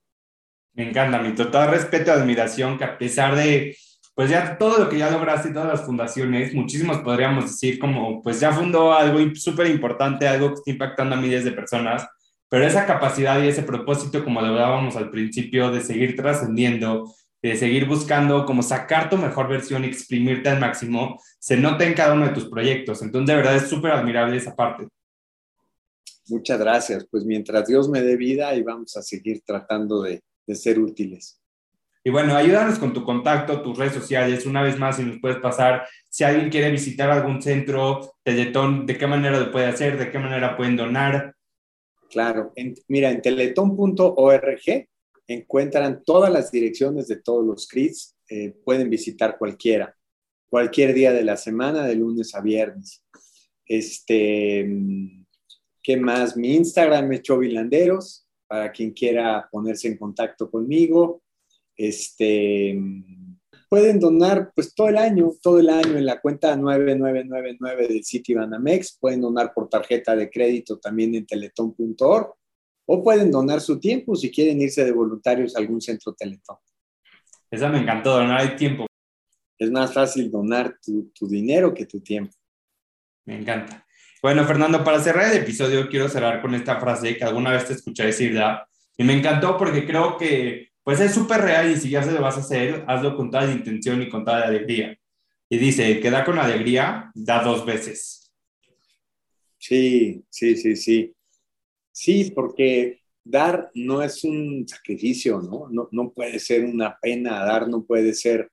Me 0.73 0.89
encanta, 0.89 1.21
mi 1.21 1.36
total 1.36 1.71
respeto 1.71 2.12
y 2.12 2.13
admiración, 2.13 2.77
que 2.77 2.84
a 2.84 2.97
pesar 2.97 3.36
de, 3.36 3.75
pues 4.13 4.30
ya 4.30 4.58
todo 4.58 4.77
lo 4.77 4.89
que 4.89 4.97
ya 4.97 5.10
lograste, 5.10 5.51
todas 5.51 5.67
las 5.67 5.86
fundaciones, 5.86 6.54
muchísimos 6.54 6.99
podríamos 6.99 7.45
decir 7.45 7.80
como, 7.80 8.21
pues 8.21 8.39
ya 8.39 8.51
fundó 8.51 8.93
algo 8.93 9.19
súper 9.36 9.67
importante, 9.67 10.27
algo 10.27 10.49
que 10.49 10.56
está 10.56 10.71
impactando 10.71 11.15
a 11.15 11.19
miles 11.19 11.43
de 11.43 11.51
personas, 11.51 12.08
pero 12.51 12.67
esa 12.67 12.85
capacidad 12.85 13.41
y 13.41 13.47
ese 13.47 13.63
propósito, 13.63 14.25
como 14.25 14.41
lo 14.41 14.47
hablábamos 14.47 14.97
al 14.97 15.09
principio, 15.09 15.71
de 15.71 15.79
seguir 15.79 16.17
trascendiendo, 16.17 17.09
de 17.41 17.55
seguir 17.55 17.87
buscando 17.87 18.45
como 18.45 18.61
sacar 18.61 19.09
tu 19.09 19.17
mejor 19.17 19.47
versión 19.47 19.85
y 19.85 19.87
exprimirte 19.87 20.49
al 20.49 20.59
máximo, 20.59 21.17
se 21.39 21.55
nota 21.55 21.85
en 21.85 21.93
cada 21.93 22.13
uno 22.13 22.25
de 22.27 22.33
tus 22.33 22.49
proyectos. 22.49 23.01
Entonces, 23.03 23.27
de 23.27 23.35
verdad 23.37 23.55
es 23.55 23.69
súper 23.69 23.91
admirable 23.91 24.35
esa 24.35 24.53
parte. 24.53 24.85
Muchas 26.27 26.59
gracias. 26.59 27.07
Pues 27.09 27.23
mientras 27.23 27.67
Dios 27.67 27.87
me 27.87 28.01
dé 28.01 28.17
vida, 28.17 28.53
y 28.53 28.63
vamos 28.63 28.97
a 28.97 29.01
seguir 29.01 29.41
tratando 29.45 30.01
de, 30.01 30.21
de 30.45 30.55
ser 30.55 30.77
útiles. 30.77 31.41
Y 32.03 32.09
bueno, 32.09 32.35
ayúdanos 32.35 32.79
con 32.79 32.91
tu 32.91 33.05
contacto, 33.05 33.61
tus 33.61 33.77
redes 33.77 33.93
sociales. 33.93 34.45
Una 34.45 34.61
vez 34.61 34.77
más, 34.77 34.97
si 34.97 35.03
nos 35.03 35.21
puedes 35.21 35.37
pasar, 35.37 35.87
si 36.09 36.25
alguien 36.25 36.49
quiere 36.49 36.69
visitar 36.69 37.11
algún 37.11 37.41
centro, 37.41 38.15
Teletón, 38.23 38.85
¿de 38.85 38.97
qué 38.97 39.07
manera 39.07 39.39
lo 39.39 39.53
puede 39.53 39.67
hacer? 39.67 39.97
¿De 39.97 40.11
qué 40.11 40.19
manera 40.19 40.57
pueden 40.57 40.75
donar? 40.75 41.33
Claro, 42.12 42.54
mira, 42.89 43.10
en 43.10 43.21
teletón.org 43.21 44.88
encuentran 45.28 46.04
todas 46.04 46.32
las 46.32 46.52
direcciones 46.52 47.08
de 47.08 47.15
todos 47.15 47.45
los 47.45 47.67
CRITs, 47.67 48.17
eh, 48.30 48.54
pueden 48.65 48.89
visitar 48.89 49.38
cualquiera, 49.38 49.95
cualquier 50.50 50.93
día 50.93 51.13
de 51.13 51.24
la 51.24 51.38
semana, 51.38 51.88
de 51.88 51.95
lunes 51.95 52.36
a 52.36 52.41
viernes. 52.41 53.02
Este, 53.65 54.69
¿qué 55.82 55.95
más? 55.95 56.36
Mi 56.36 56.54
Instagram 56.56 57.13
es 57.13 57.21
Chovilanderos, 57.21 58.28
para 58.45 58.74
quien 58.74 58.91
quiera 58.91 59.47
ponerse 59.50 59.88
en 59.88 59.97
contacto 59.97 60.52
conmigo. 60.52 61.24
Este, 61.78 62.78
pueden 63.71 64.01
donar 64.01 64.51
pues 64.53 64.75
todo 64.75 64.89
el 64.89 64.97
año, 64.97 65.31
todo 65.41 65.57
el 65.57 65.69
año 65.69 65.97
en 65.97 66.05
la 66.05 66.19
cuenta 66.19 66.57
9999 66.57 67.88
del 67.88 68.03
City 68.03 68.34
Banamex, 68.34 68.97
pueden 68.99 69.21
donar 69.21 69.53
por 69.53 69.69
tarjeta 69.69 70.13
de 70.13 70.29
crédito 70.29 70.77
también 70.77 71.15
en 71.15 71.25
teletón.org 71.25 72.34
o 72.86 73.01
pueden 73.01 73.31
donar 73.31 73.62
su 73.62 73.79
tiempo 73.79 74.13
si 74.13 74.29
quieren 74.29 74.60
irse 74.62 74.84
de 74.84 74.91
voluntarios 74.91 75.55
a 75.55 75.60
algún 75.60 75.79
centro 75.79 76.13
Teletón. 76.13 76.57
Esa 77.49 77.69
me 77.69 77.77
encantó, 77.77 78.12
donar 78.17 78.41
el 78.41 78.57
tiempo. 78.57 78.88
Es 79.57 79.71
más 79.71 79.93
fácil 79.93 80.29
donar 80.29 80.77
tu, 80.86 81.10
tu 81.15 81.29
dinero 81.29 81.73
que 81.73 81.86
tu 81.86 82.01
tiempo. 82.01 82.36
Me 83.23 83.39
encanta. 83.39 83.88
Bueno, 84.21 84.43
Fernando, 84.43 84.84
para 84.84 84.99
cerrar 84.99 85.31
el 85.31 85.43
episodio, 85.43 85.88
quiero 85.88 86.10
cerrar 86.10 86.41
con 86.41 86.53
esta 86.55 86.77
frase 86.77 87.15
que 87.15 87.23
alguna 87.23 87.51
vez 87.51 87.67
te 87.67 87.73
escuché 87.75 88.03
decir, 88.03 88.34
¿verdad? 88.34 88.63
Y 88.97 89.05
me 89.05 89.13
encantó 89.13 89.55
porque 89.55 89.88
creo 89.88 90.17
que 90.17 90.70
pues 90.84 91.00
es 91.00 91.13
súper 91.13 91.41
real 91.41 91.72
y 91.72 91.76
si 91.76 91.89
ya 91.89 92.04
se 92.04 92.12
lo 92.12 92.22
vas 92.22 92.38
a 92.38 92.41
hacer, 92.41 92.84
hazlo 92.88 93.15
con 93.15 93.30
toda 93.30 93.46
la 93.46 93.54
intención 93.54 94.02
y 94.02 94.10
con 94.10 94.26
toda 94.26 94.39
la 94.39 94.48
alegría. 94.48 94.98
Y 95.50 95.58
dice, 95.58 96.00
que 96.00 96.10
da 96.10 96.24
con 96.24 96.39
alegría, 96.39 97.12
da 97.13 97.44
dos 97.44 97.65
veces. 97.65 98.32
Sí, 99.58 100.24
sí, 100.30 100.56
sí, 100.56 100.76
sí. 100.76 101.15
Sí, 101.91 102.32
porque 102.34 103.02
dar 103.24 103.70
no 103.76 104.02
es 104.02 104.24
un 104.24 104.67
sacrificio, 104.67 105.41
¿no? 105.41 105.67
No, 105.70 105.88
no 105.91 106.12
puede 106.12 106.39
ser 106.39 106.65
una 106.65 106.98
pena, 107.00 107.44
dar 107.46 107.67
no 107.67 107.84
puede 107.84 108.13
ser 108.13 108.50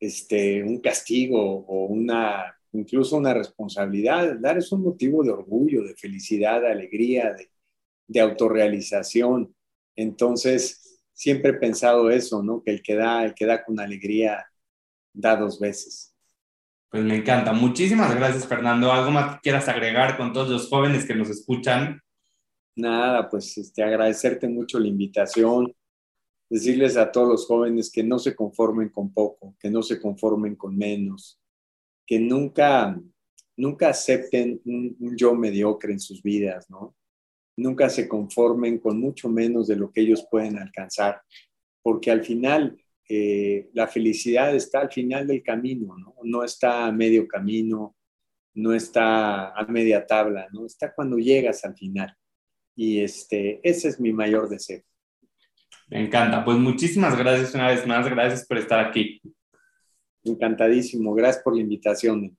este, 0.00 0.64
un 0.64 0.80
castigo 0.80 1.40
o 1.40 1.86
una, 1.86 2.56
incluso 2.72 3.16
una 3.16 3.34
responsabilidad. 3.34 4.38
Dar 4.40 4.58
es 4.58 4.72
un 4.72 4.82
motivo 4.82 5.22
de 5.22 5.30
orgullo, 5.30 5.84
de 5.84 5.94
felicidad, 5.94 6.62
de 6.62 6.72
alegría, 6.72 7.32
de, 7.34 7.50
de 8.08 8.20
autorrealización. 8.20 9.54
Entonces, 9.94 10.89
siempre 11.20 11.50
he 11.50 11.54
pensado 11.54 12.10
eso, 12.10 12.42
¿no? 12.42 12.62
Que 12.62 12.70
el 12.70 12.82
que 12.82 12.94
da, 12.94 13.26
el 13.26 13.34
que 13.34 13.44
da 13.44 13.62
con 13.62 13.78
alegría, 13.78 14.46
da 15.12 15.36
dos 15.36 15.60
veces. 15.60 16.16
Pues 16.88 17.04
me 17.04 17.16
encanta. 17.16 17.52
Muchísimas 17.52 18.14
gracias, 18.14 18.46
Fernando. 18.46 18.90
¿Algo 18.90 19.10
más 19.10 19.34
que 19.34 19.40
quieras 19.42 19.68
agregar 19.68 20.16
con 20.16 20.32
todos 20.32 20.48
los 20.48 20.68
jóvenes 20.68 21.04
que 21.04 21.14
nos 21.14 21.28
escuchan? 21.28 22.00
Nada, 22.74 23.28
pues 23.28 23.58
este, 23.58 23.82
agradecerte 23.82 24.48
mucho 24.48 24.78
la 24.78 24.88
invitación, 24.88 25.70
decirles 26.48 26.96
a 26.96 27.12
todos 27.12 27.28
los 27.28 27.46
jóvenes 27.46 27.92
que 27.92 28.02
no 28.02 28.18
se 28.18 28.34
conformen 28.34 28.88
con 28.88 29.12
poco, 29.12 29.54
que 29.60 29.68
no 29.68 29.82
se 29.82 30.00
conformen 30.00 30.56
con 30.56 30.74
menos, 30.74 31.38
que 32.06 32.18
nunca, 32.18 32.98
nunca 33.58 33.90
acepten 33.90 34.58
un, 34.64 34.96
un 34.98 35.16
yo 35.18 35.34
mediocre 35.34 35.92
en 35.92 36.00
sus 36.00 36.22
vidas, 36.22 36.70
¿no? 36.70 36.94
Nunca 37.60 37.88
se 37.88 38.08
conformen 38.08 38.78
con 38.78 38.98
mucho 38.98 39.28
menos 39.28 39.68
de 39.68 39.76
lo 39.76 39.90
que 39.90 40.00
ellos 40.00 40.26
pueden 40.30 40.58
alcanzar, 40.58 41.22
porque 41.82 42.10
al 42.10 42.24
final 42.24 42.76
eh, 43.08 43.70
la 43.74 43.86
felicidad 43.86 44.54
está 44.54 44.80
al 44.80 44.90
final 44.90 45.26
del 45.26 45.42
camino, 45.42 45.96
¿no? 45.98 46.14
no 46.22 46.44
está 46.44 46.86
a 46.86 46.92
medio 46.92 47.26
camino, 47.26 47.96
no 48.54 48.72
está 48.72 49.50
a 49.50 49.64
media 49.66 50.06
tabla, 50.06 50.48
¿no? 50.52 50.66
está 50.66 50.94
cuando 50.94 51.18
llegas 51.18 51.64
al 51.64 51.76
final. 51.76 52.14
Y 52.74 53.00
este, 53.00 53.60
ese 53.62 53.88
es 53.88 54.00
mi 54.00 54.12
mayor 54.12 54.48
deseo. 54.48 54.82
Me 55.88 56.04
encanta. 56.04 56.44
Pues 56.44 56.56
muchísimas 56.56 57.18
gracias 57.18 57.54
una 57.54 57.68
vez 57.68 57.84
más. 57.86 58.08
Gracias 58.08 58.46
por 58.46 58.58
estar 58.58 58.78
aquí. 58.78 59.20
Encantadísimo. 60.22 61.12
Gracias 61.14 61.42
por 61.42 61.56
la 61.56 61.62
invitación. 61.62 62.38